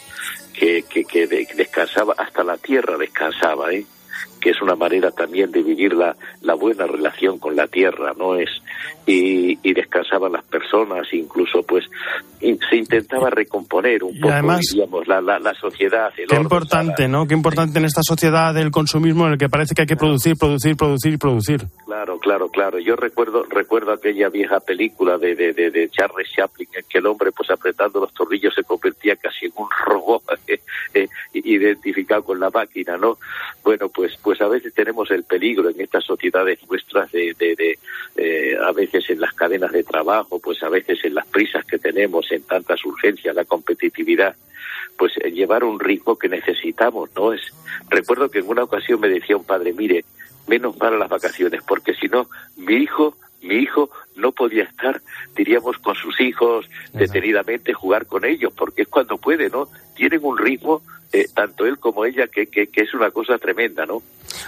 Que, 0.54 0.84
que, 0.84 1.04
que 1.06 1.28
descansaba, 1.28 2.14
hasta 2.18 2.44
la 2.44 2.58
tierra 2.58 2.98
descansaba, 2.98 3.74
¿eh? 3.74 3.86
que 4.40 4.50
es 4.50 4.62
una 4.62 4.76
manera 4.76 5.12
también 5.12 5.52
de 5.52 5.62
vivir 5.62 5.94
la, 5.94 6.16
la 6.42 6.56
buena 6.56 6.88
relación 6.88 7.38
con 7.40 7.56
la 7.56 7.68
tierra, 7.68 8.14
¿no? 8.18 8.36
Es, 8.36 8.50
y, 9.06 9.58
y 9.62 9.74
descansaban 9.74 10.32
las 10.32 10.44
personas, 10.44 11.08
incluso 11.14 11.64
pues 11.64 11.86
se 12.70 12.76
intentaba 12.76 13.30
recomponer 13.30 14.04
un 14.04 14.16
y 14.16 14.20
poco, 14.20 14.34
además, 14.34 14.62
diríamos, 14.72 15.08
la, 15.08 15.22
la, 15.22 15.40
la 15.40 15.54
sociedad. 15.54 16.12
El 16.18 16.28
qué 16.28 16.36
orden, 16.36 16.42
importante, 16.42 17.08
¿no? 17.08 17.28
Qué 17.28 17.34
importante 17.36 17.80
en 17.80 17.86
esta 17.86 18.02
sociedad 18.04 18.54
del 18.54 18.72
consumismo 18.72 19.28
en 19.28 19.34
el 19.34 19.38
que 19.38 19.50
parece 19.50 19.76
que 19.76 19.82
hay 19.82 19.88
que 19.88 19.96
producir, 19.96 20.36
producir, 20.38 20.76
producir, 20.76 21.20
producir. 21.20 21.62
Claro, 21.86 22.18
claro, 22.20 22.50
claro. 22.50 22.80
Yo 22.80 22.96
recuerdo 22.96 23.44
recuerdo 23.44 23.94
aquella 23.94 24.30
vieja 24.30 24.60
película 24.60 25.18
de, 25.18 25.36
de, 25.36 25.54
de, 25.54 25.70
de 25.70 25.90
Charles 25.90 26.30
Chaplin 26.36 26.68
en 26.74 26.84
que 26.90 26.98
el 26.98 27.06
hombre, 27.06 27.32
pues 27.32 27.50
apretando 27.52 28.00
los 28.00 28.14
tornillos, 28.14 28.54
se 28.56 28.64
convertía 28.64 29.16
casi 29.16 29.46
en 29.46 29.52
un 29.58 29.68
robot 29.86 30.24
eh, 30.48 30.60
eh, 30.94 31.08
identificado 31.34 32.24
con 32.24 32.40
la 32.40 32.50
máquina, 32.50 32.98
¿no? 32.98 33.18
Bueno, 33.64 33.90
pues 33.90 34.18
pues 34.24 34.42
a 34.42 34.48
veces 34.48 34.74
tenemos 34.74 35.12
el 35.12 35.24
peligro 35.24 35.70
en 35.70 35.80
estas 35.80 36.04
sociedades 36.04 36.60
nuestras 36.70 37.12
de, 37.12 37.36
de, 37.38 37.56
de 37.56 37.80
eh, 38.16 38.58
a 38.58 38.72
veces 38.72 39.10
en 39.10 39.22
las 39.22 39.34
cadenas 39.34 39.72
de 39.72 39.84
trabajo, 39.84 40.40
pues 40.40 40.62
a 40.64 40.70
veces 40.70 41.04
en 41.06 41.16
las 41.16 41.28
prisas 41.28 41.64
que 41.66 41.78
tenemos, 41.78 42.32
en 42.32 42.44
tantas 42.44 42.84
urgencias, 42.86 43.36
la 43.36 43.46
competitividad, 43.46 44.36
pues 44.98 45.14
llevar 45.32 45.64
un 45.64 45.80
ritmo 45.80 46.18
que 46.18 46.30
necesitamos, 46.30 47.10
¿no? 47.16 47.34
Es, 47.34 47.42
recuerdo 47.90 48.30
que 48.30 48.40
en 48.40 48.48
una 48.48 48.64
ocasión 48.64 49.00
me 49.00 49.10
decía 49.10 49.38
un 49.38 49.46
padre, 49.46 49.74
mire, 49.74 50.06
menos 50.48 50.78
mal 50.78 50.94
a 50.94 50.98
las 50.98 51.10
vacaciones, 51.10 51.62
porque 51.68 51.94
si 51.94 52.08
no, 52.08 52.28
mi 52.58 52.76
hijo, 52.76 53.16
mi 53.42 53.56
hijo 53.56 53.90
no 54.16 54.32
podía 54.32 54.64
estar, 54.64 55.02
diríamos, 55.36 55.78
con 55.78 55.96
sus 55.96 56.20
hijos 56.20 56.70
detenidamente, 56.94 57.74
jugar 57.74 58.06
con 58.06 58.26
ellos, 58.26 58.54
porque 58.56 58.84
es 58.84 58.88
cuando 58.88 59.18
puede, 59.18 59.50
¿no? 59.50 59.68
Tienen 59.96 60.20
un 60.24 60.38
ritmo, 60.38 60.82
eh, 61.14 61.26
tanto 61.34 61.66
él 61.66 61.78
como 61.78 62.06
ella, 62.06 62.28
que, 62.28 62.48
que, 62.48 62.68
que 62.68 62.82
es 62.82 62.94
una 62.94 63.12
cosa 63.12 63.38
tremenda, 63.38 63.86
¿no? 63.86 64.02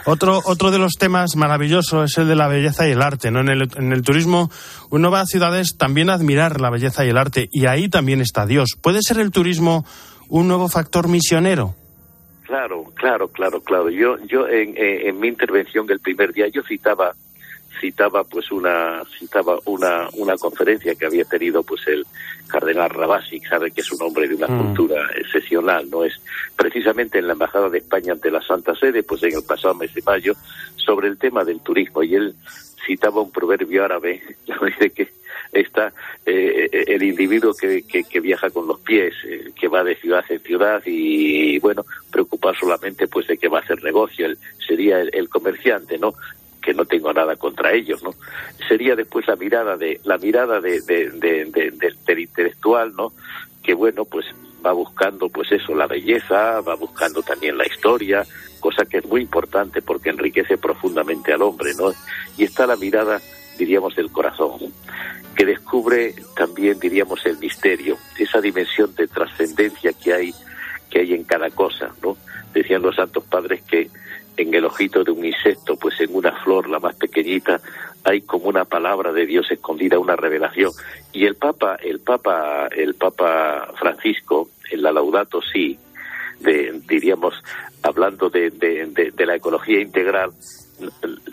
Otro, 0.05 0.41
otro 0.45 0.71
de 0.71 0.79
los 0.79 0.93
temas 0.93 1.35
maravillosos 1.35 2.11
es 2.11 2.17
el 2.17 2.27
de 2.27 2.35
la 2.35 2.47
belleza 2.47 2.87
y 2.87 2.91
el 2.91 3.01
arte. 3.01 3.31
¿no? 3.31 3.41
En, 3.41 3.49
el, 3.49 3.69
en 3.75 3.91
el 3.91 4.01
turismo 4.01 4.49
uno 4.89 5.11
va 5.11 5.21
a 5.21 5.25
ciudades 5.25 5.77
también 5.77 6.09
a 6.09 6.13
admirar 6.13 6.61
la 6.61 6.69
belleza 6.69 7.05
y 7.05 7.09
el 7.09 7.17
arte 7.17 7.49
y 7.51 7.65
ahí 7.65 7.89
también 7.89 8.21
está 8.21 8.45
Dios. 8.45 8.77
¿Puede 8.81 8.99
ser 9.01 9.19
el 9.19 9.31
turismo 9.31 9.85
un 10.29 10.47
nuevo 10.47 10.69
factor 10.69 11.07
misionero? 11.07 11.75
Claro, 12.43 12.85
claro, 12.95 13.27
claro, 13.29 13.61
claro. 13.61 13.89
Yo, 13.89 14.17
yo 14.25 14.47
en, 14.47 14.77
en, 14.77 15.07
en 15.07 15.19
mi 15.19 15.27
intervención 15.27 15.89
el 15.89 15.99
primer 15.99 16.33
día 16.33 16.47
yo 16.47 16.61
citaba 16.63 17.13
citaba 17.83 18.23
pues 18.23 18.49
una 18.49 19.03
citaba 19.19 19.59
una 19.65 20.07
una 20.13 20.37
conferencia 20.37 20.95
que 20.95 21.05
había 21.05 21.25
tenido 21.25 21.63
pues 21.63 21.85
el 21.87 22.05
cardenal 22.47 22.89
Rabasi, 22.89 23.41
sabe 23.41 23.71
que 23.71 23.81
es 23.81 23.91
un 23.91 24.01
hombre 24.03 24.25
de 24.29 24.35
una 24.35 24.47
Mm. 24.47 24.57
cultura 24.63 25.05
excepcional, 25.17 25.89
no 25.89 26.05
es 26.05 26.13
precisamente 26.55 27.19
en 27.19 27.27
la 27.27 27.33
embajada 27.33 27.67
de 27.69 27.79
España 27.79 28.13
ante 28.13 28.31
la 28.31 28.41
Santa 28.41 28.73
Sede, 28.75 29.03
pues 29.03 29.21
en 29.23 29.33
el 29.35 29.43
pasado 29.43 29.73
mes 29.75 29.93
de 29.93 30.01
mayo 30.03 30.33
sobre 30.77 31.09
el 31.09 31.17
tema 31.17 31.43
del 31.43 31.59
turismo 31.59 32.03
y 32.03 32.15
él 32.15 32.33
citaba 32.85 33.21
un 33.21 33.31
proverbio 33.31 33.83
árabe, 33.83 34.21
dice 34.65 34.89
que 34.91 35.07
está 35.51 35.91
eh, 36.25 36.69
el 36.87 37.03
individuo 37.03 37.53
que, 37.53 37.83
que, 37.83 38.03
que 38.05 38.19
viaja 38.21 38.49
con 38.49 38.65
los 38.67 38.79
pies, 38.79 39.13
eh, 39.25 39.51
que 39.59 39.67
va 39.67 39.83
de 39.83 39.95
ciudad 39.95 40.23
en 40.29 40.39
ciudad 40.39 40.81
y, 40.85 41.59
bueno, 41.59 41.85
preocupar 42.11 42.55
solamente 42.57 43.07
pues 43.07 43.27
de 43.27 43.37
que 43.37 43.49
va 43.49 43.59
a 43.59 43.61
hacer 43.61 43.83
negocio, 43.83 44.25
el- 44.25 44.37
sería 44.65 44.99
el, 45.01 45.09
el 45.13 45.27
comerciante, 45.29 45.97
¿no? 45.97 46.13
Que 46.63 46.73
no 46.73 46.85
tengo 46.85 47.11
nada 47.13 47.35
contra 47.35 47.73
ellos, 47.73 48.01
¿no? 48.03 48.11
Sería 48.67 48.95
después 48.95 49.27
la 49.27 49.35
mirada 49.35 49.75
de 49.77 49.99
la 50.03 50.17
mirada 50.17 50.61
de, 50.61 50.81
de- 50.81 51.09
de- 51.11 51.45
de- 51.45 51.71
de- 51.71 51.93
del 52.05 52.19
intelectual, 52.19 52.95
¿no? 52.95 53.11
Que 53.61 53.73
bueno, 53.73 54.05
pues 54.05 54.25
va 54.65 54.71
buscando 54.71 55.27
pues 55.29 55.51
eso, 55.51 55.75
la 55.75 55.87
belleza, 55.87 56.61
va 56.61 56.75
buscando 56.75 57.21
también 57.21 57.57
la 57.57 57.67
historia, 57.67 58.25
cosa 58.61 58.85
que 58.85 58.99
es 58.99 59.05
muy 59.05 59.21
importante 59.21 59.81
porque 59.81 60.09
enriquece 60.09 60.57
profundamente 60.57 61.33
al 61.33 61.41
hombre, 61.41 61.73
¿no? 61.77 61.91
Y 62.37 62.45
está 62.45 62.65
la 62.65 62.77
mirada, 62.77 63.19
diríamos, 63.57 63.93
del 63.95 64.09
corazón, 64.09 64.73
que 65.35 65.45
descubre 65.45 66.15
también, 66.37 66.79
diríamos, 66.79 67.25
el 67.25 67.37
misterio, 67.39 67.97
esa 68.17 68.39
dimensión 68.39 68.95
de 68.95 69.07
trascendencia 69.07 69.91
que 69.93 70.13
hay 70.13 70.33
que 70.89 70.99
hay 70.99 71.13
en 71.15 71.23
cada 71.23 71.49
cosa, 71.49 71.89
¿no? 72.03 72.15
Decían 72.53 72.83
los 72.83 72.95
santos 72.95 73.23
padres 73.25 73.63
que 73.63 73.89
el 74.53 74.65
ojito 74.65 75.03
de 75.03 75.11
un 75.11 75.25
insecto, 75.25 75.75
pues 75.75 75.99
en 76.01 76.15
una 76.15 76.31
flor, 76.43 76.69
la 76.69 76.79
más 76.79 76.95
pequeñita, 76.95 77.59
hay 78.03 78.21
como 78.21 78.47
una 78.47 78.65
palabra 78.65 79.11
de 79.11 79.25
Dios 79.25 79.49
escondida, 79.49 79.99
una 79.99 80.15
revelación. 80.15 80.71
Y 81.11 81.25
el 81.25 81.35
Papa, 81.35 81.77
el 81.81 81.99
Papa, 81.99 82.67
el 82.67 82.95
Papa 82.95 83.71
Francisco, 83.79 84.49
en 84.69 84.81
la 84.81 84.91
Laudato 84.91 85.41
Si, 85.41 85.77
de, 86.39 86.81
diríamos, 86.87 87.35
hablando 87.81 88.29
de 88.29 89.13
la 89.25 89.35
ecología 89.35 89.79
integral, 89.79 90.31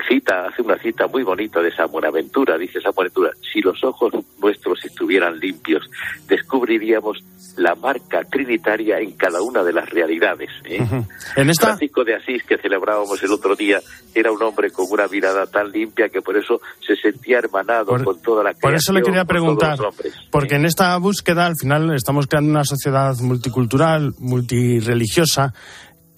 cita, 0.09 0.47
hace 0.47 0.63
una 0.63 0.79
cita 0.79 1.07
muy 1.07 1.23
bonita 1.23 1.61
de 1.61 1.71
San 1.73 1.91
Buenaventura, 1.91 2.59
dice 2.59 2.81
San 2.81 2.93
Buenaventura, 2.93 3.31
si 3.53 3.61
los 3.61 3.83
ojos 3.85 4.13
nuestros 4.41 4.85
estuvieran 4.85 5.39
limpios, 5.39 5.89
descubriríamos 6.27 7.19
la 7.57 7.75
marca 7.75 8.25
trinitaria 8.25 8.99
en 8.99 9.13
cada 9.13 9.43
una 9.43 9.63
de 9.63 9.73
las 9.73 9.89
realidades. 9.91 10.51
¿eh? 10.65 10.79
En 11.37 11.51
esta, 11.51 11.69
Francisco 11.69 12.05
de 12.05 12.15
Asís, 12.15 12.43
que 12.45 12.57
celebrábamos 12.59 13.23
el 13.23 13.33
otro 13.33 13.55
día, 13.55 13.81
era 14.15 14.33
un 14.33 14.43
hombre 14.43 14.71
con 14.71 14.87
una 14.91 15.07
mirada 15.09 15.47
tan 15.47 15.71
limpia 15.71 16.09
que 16.09 16.23
por 16.23 16.37
eso 16.37 16.61
se 16.87 16.97
sentía 16.97 17.39
hermanado 17.39 18.03
con 18.03 18.21
toda 18.23 18.43
la 18.45 18.53
por 18.55 18.75
eso 18.75 18.93
le 18.93 19.01
creación, 19.01 19.05
quería 19.05 19.25
preguntar, 19.25 19.81
hombres. 19.81 20.15
porque 20.31 20.57
en 20.57 20.65
esta 20.65 20.97
búsqueda 20.99 21.47
al 21.47 21.57
final 21.57 21.95
estamos 21.95 22.27
creando 22.27 22.51
una 22.51 22.65
sociedad 22.65 23.15
multicultural, 23.21 24.15
multireligiosa. 24.19 25.55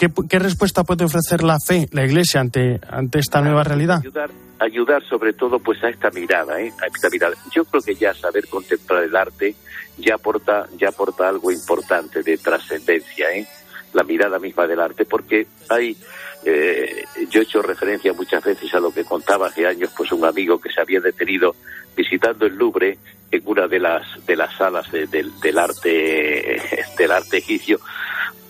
¿Qué, 0.03 0.11
pu- 0.11 0.27
qué 0.29 0.41
respuesta 0.41 0.83
puede 0.83 1.05
ofrecer 1.05 1.45
la 1.45 1.59
fe, 1.65 1.87
la 1.93 2.05
Iglesia, 2.05 2.41
ante, 2.41 2.81
ante 2.91 3.21
esta 3.21 3.41
nueva 3.41 3.63
realidad? 3.63 3.99
ayudar 4.01 4.31
ayudar 4.59 5.01
sobre 5.09 5.33
todo 5.33 5.61
pues 5.61 5.81
a 5.85 5.91
esta 5.91 6.11
mirada 6.11 6.61
¿eh? 6.61 6.73
a 6.83 6.87
esta 6.87 7.09
mirada 7.09 7.37
yo 7.55 7.65
creo 7.65 7.81
que 7.83 7.95
ya 7.95 8.13
saber 8.13 8.49
contemplar 8.49 9.05
el 9.05 9.15
arte 9.15 9.55
ya 9.99 10.17
aporta 10.17 10.67
ya 10.77 10.89
aporta 10.89 11.29
algo 11.29 11.53
importante 11.53 12.23
de 12.25 12.37
trascendencia 12.37 13.31
¿eh? 13.33 13.47
la 13.93 14.03
mirada 14.03 14.41
misma 14.41 14.67
del 14.67 14.81
arte 14.81 15.05
porque 15.05 15.47
hay 15.69 15.97
eh, 16.45 17.05
yo 17.31 17.41
he 17.41 17.45
hecho 17.45 17.63
referencia 17.63 18.13
muchas 18.13 18.43
veces 18.43 18.75
a 18.75 18.81
lo 18.81 18.93
que 18.93 19.05
contaba 19.05 19.47
hace 19.47 19.67
años 19.69 19.91
pues 19.97 20.11
un 20.11 20.25
amigo 20.25 20.61
que 20.61 20.73
se 20.73 20.81
había 20.81 21.01
detenido 21.01 21.55
visitando 21.97 22.47
el 22.47 22.57
Louvre 22.57 22.99
en 23.31 23.43
una 23.47 23.67
de 23.69 23.79
las 23.79 24.03
de 24.27 24.35
las 24.37 24.53
salas 24.57 24.91
de- 24.91 25.07
del- 25.07 25.39
del 25.41 25.59
arte 25.59 26.61
del 26.99 27.11
arte 27.13 27.39
egipcio 27.39 27.79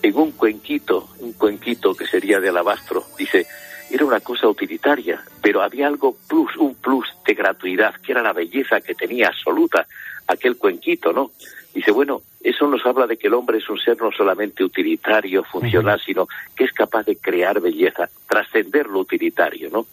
en 0.03 0.15
un 0.15 0.31
cuenquito 0.33 1.09
un 1.19 1.33
cuenquito 1.33 1.95
que 1.95 2.05
sería 2.05 2.39
de 2.39 2.49
alabastro 2.49 3.03
dice 3.17 3.47
era 3.93 4.05
una 4.05 4.21
cosa 4.21 4.47
utilitaria, 4.47 5.23
pero 5.39 5.61
había 5.61 5.85
algo 5.85 6.17
plus, 6.27 6.55
un 6.57 6.73
plus 6.73 7.07
de 7.27 7.35
gratuidad, 7.35 7.93
que 8.01 8.11
era 8.11 8.23
la 8.23 8.33
belleza 8.33 8.81
que 8.81 8.95
tenía 8.95 9.27
absoluta 9.27 9.85
aquel 10.27 10.57
cuenquito, 10.57 11.13
¿no? 11.13 11.31
Dice, 11.75 11.91
bueno, 11.91 12.23
eso 12.41 12.67
nos 12.67 12.83
habla 12.87 13.05
de 13.05 13.17
que 13.17 13.27
el 13.27 13.35
hombre 13.35 13.59
es 13.59 13.69
un 13.69 13.77
ser 13.77 14.01
no 14.01 14.11
solamente 14.11 14.63
utilitario, 14.63 15.43
funcional, 15.43 16.01
sino 16.03 16.27
que 16.55 16.63
es 16.63 16.73
capaz 16.73 17.03
de 17.05 17.17
crear 17.17 17.61
belleza, 17.61 18.09
trascender 18.27 18.87
lo 18.87 18.99
utilitario, 18.99 19.69
¿no? 19.69 19.85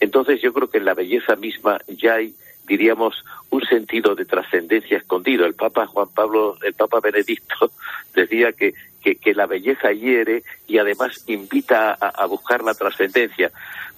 Entonces 0.00 0.40
yo 0.40 0.52
creo 0.54 0.70
que 0.70 0.78
en 0.78 0.86
la 0.86 0.94
belleza 0.94 1.36
misma 1.36 1.78
ya 1.88 2.14
hay, 2.14 2.34
diríamos, 2.66 3.22
un 3.50 3.62
sentido 3.66 4.14
de 4.14 4.24
trascendencia 4.24 4.96
escondido. 4.96 5.44
El 5.44 5.54
Papa 5.54 5.86
Juan 5.86 6.08
Pablo, 6.14 6.56
el 6.62 6.72
Papa 6.72 7.00
Benedicto 7.00 7.70
decía 8.14 8.52
que, 8.52 8.72
que, 9.02 9.16
que 9.16 9.34
la 9.34 9.46
belleza 9.46 9.92
hiere 9.92 10.42
y 10.66 10.78
además 10.78 11.24
invita 11.26 11.90
a, 12.00 12.08
a 12.22 12.26
buscar 12.26 12.62
la 12.62 12.74
trascendencia. 12.74 13.50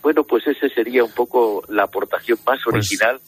Bueno, 0.02 0.24
pues 0.24 0.46
ese 0.46 0.68
sería 0.70 1.04
un 1.04 1.12
poco 1.12 1.62
la 1.68 1.84
aportación 1.84 2.38
más 2.46 2.58
Pues 2.64 2.74
original 2.74 3.20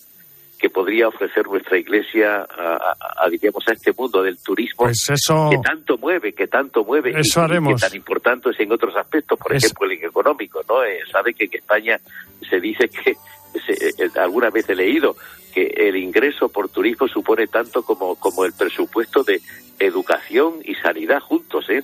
que 0.58 0.70
podría 0.70 1.08
ofrecer 1.08 1.46
nuestra 1.46 1.76
iglesia 1.78 2.36
a, 2.36 2.42
a- 2.46 3.26
a, 3.26 3.28
este 3.72 3.92
mundo 3.92 4.22
del 4.22 4.38
turismo 4.38 4.84
Pues 4.84 5.04
eso- 5.10 5.50
que 5.50 5.58
tanto 5.58 5.98
mueve 5.98 6.32
que 6.32 6.46
tanto 6.46 6.82
mueve 6.82 7.10
Eso 7.18 7.40
y, 7.40 7.44
haremos. 7.44 7.74
que 7.80 7.86
tan 7.88 7.94
importante 7.96 8.48
es 8.50 8.60
en 8.60 8.72
otros 8.72 8.96
aspectos 8.96 9.38
por 9.38 9.54
Es- 9.54 9.64
ejemplo 9.64 9.86
el 9.86 9.92
económico 10.02 10.62
no 10.66 10.82
Eh, 10.82 11.00
sabe 11.12 11.34
que 11.34 11.44
en 11.44 11.54
España 11.54 12.00
se 12.48 12.58
dice 12.58 12.88
que 12.88 13.14
se- 13.66 13.72
eh, 14.02 14.10
alguna 14.18 14.48
vez 14.48 14.66
he 14.70 14.74
leído 14.74 15.14
que 15.56 15.88
el 15.88 15.96
ingreso 15.96 16.48
por 16.50 16.68
turismo 16.68 17.08
supone 17.08 17.46
tanto 17.46 17.82
como 17.82 18.14
como 18.16 18.44
el 18.44 18.52
presupuesto 18.52 19.22
de 19.24 19.40
educación 19.78 20.56
y 20.62 20.74
sanidad 20.74 21.20
juntos 21.20 21.64
eh 21.70 21.82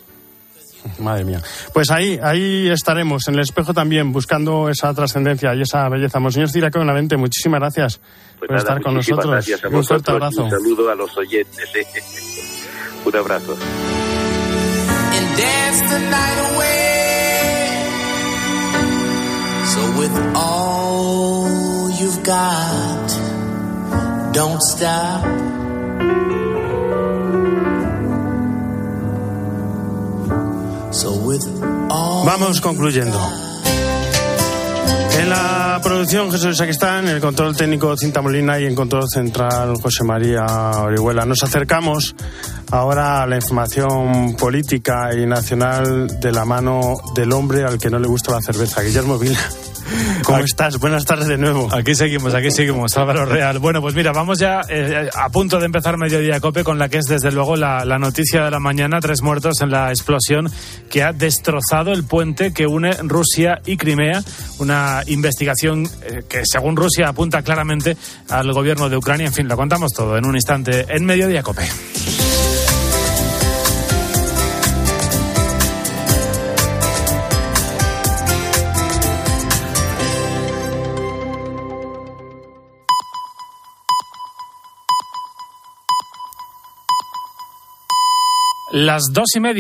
Madre 0.99 1.25
mía. 1.25 1.41
Pues 1.73 1.91
ahí, 1.93 2.19
ahí 2.21 2.69
estaremos, 2.69 3.29
en 3.29 3.35
el 3.35 3.41
espejo 3.41 3.73
también, 3.73 4.11
buscando 4.13 4.69
esa 4.69 4.93
trascendencia 4.93 5.55
y 5.55 5.63
esa 5.63 5.89
belleza. 5.89 6.19
Monseñor 6.19 6.51
Ciraco 6.51 6.81
Benavente, 6.81 7.17
muchísimas 7.17 7.61
gracias 7.61 8.01
Pues 8.39 8.49
por 8.49 8.51
nada, 8.51 8.59
estar 8.59 8.83
con 8.83 8.95
nosotros. 8.95 9.31
gracias 9.31 9.65
a 9.65 9.69
Y 9.69 9.75
un 9.75 9.85
fuerte 9.85 10.11
abrazo. 10.11 10.43
un 10.45 10.51
saludo 10.51 10.91
a 10.91 10.95
los 10.97 11.17
oyentes 11.17 11.69
eh. 11.77 11.87
un 13.07 13.17
abrazo 13.17 13.57
and 15.15 15.37
dance 15.39 15.81
the 15.89 15.99
night 16.11 16.39
away. 16.53 16.83
So 19.73 19.81
with 20.01 20.15
all 20.35 21.91
you've 22.01 22.23
got, 22.25 23.09
don't 24.33 24.61
stop. 24.63 25.23
So 30.93 31.13
with 31.27 31.45
all 31.91 32.25
Vamos 32.25 32.61
concluyendo. 32.61 33.19
En 35.19 35.29
la 35.29 35.81
producción 35.83 36.31
Jesús 36.33 36.57
Saquistán, 36.57 37.07
en 37.07 37.17
el 37.17 37.21
control 37.21 37.55
técnico 37.55 37.97
Cinta 37.97 38.23
Molina 38.23 38.59
y 38.59 38.65
en 38.65 38.75
control 38.75 39.09
central 39.09 39.75
José 39.81 40.05
María 40.05 40.45
Orihuela. 40.45 41.27
Nos 41.27 41.43
acercamos 41.43 42.15
ahora 42.71 43.23
a 43.23 43.27
la 43.27 43.37
información 43.37 44.35
política 44.37 45.15
y 45.15 45.27
nacional 45.27 46.19
de 46.21 46.33
la 46.33 46.45
mano 46.45 46.95
del 47.15 47.33
hombre 47.33 47.65
al 47.65 47.79
que 47.79 47.91
no 47.91 47.99
le 47.99 48.09
gusta 48.09 48.33
la 48.33 48.41
cerveza, 48.41 48.83
Guillermo 48.83 49.19
Vila. 49.19 49.39
¿Cómo 50.25 50.39
estás? 50.39 50.79
Buenas 50.79 51.05
tardes 51.05 51.27
de 51.29 51.39
nuevo. 51.39 51.69
Aquí 51.73 51.95
seguimos, 51.95 52.35
aquí 52.35 52.51
seguimos, 52.51 52.97
Álvaro 52.97 53.25
Real. 53.27 53.59
Bueno, 53.59 53.81
pues 53.81 53.95
mira, 53.95 54.13
vamos 54.13 54.39
ya 54.39 54.61
eh, 54.69 55.09
a 55.15 55.29
punto 55.31 55.59
de 55.59 55.67
empezar 55.67 55.99
Mediodía 55.99 56.41
Cope 56.41 56.65
con 56.65 56.79
la 56.79 56.89
que 56.89 56.99
es 56.99 57.07
desde 57.07 57.31
luego 57.33 57.57
la, 57.57 57.85
la 57.85 57.99
noticia 57.99 58.45
de 58.45 58.51
la 58.51 58.61
mañana, 58.61 59.01
tres 59.01 59.23
muertos 59.23 59.61
en 59.61 59.71
la 59.71 59.91
explosión 59.91 60.51
que 60.91 61.03
ha 61.03 61.13
destrozado 61.13 61.93
el 61.93 62.05
puente 62.05 62.53
que 62.53 62.67
une 62.67 62.93
Rusia 63.03 63.61
y 63.67 63.77
Crimea, 63.77 64.23
una 64.59 65.03
investigación 65.07 65.89
eh, 66.03 66.23
que 66.29 66.43
según 66.45 66.77
Rusia 66.77 67.09
apunta 67.09 67.43
claramente 67.43 67.97
al 68.29 68.53
gobierno 68.53 68.89
de 68.89 68.97
Ucrania. 68.97 69.27
En 69.27 69.33
fin, 69.33 69.49
lo 69.49 69.57
contamos 69.57 69.93
todo 69.93 70.17
en 70.17 70.27
un 70.27 70.35
instante 70.35 70.87
en 70.89 71.05
Mediodía 71.05 71.43
Cope. 71.43 71.69
Las 88.73 89.03
dos 89.13 89.27
y 89.37 89.41
media. 89.41 89.51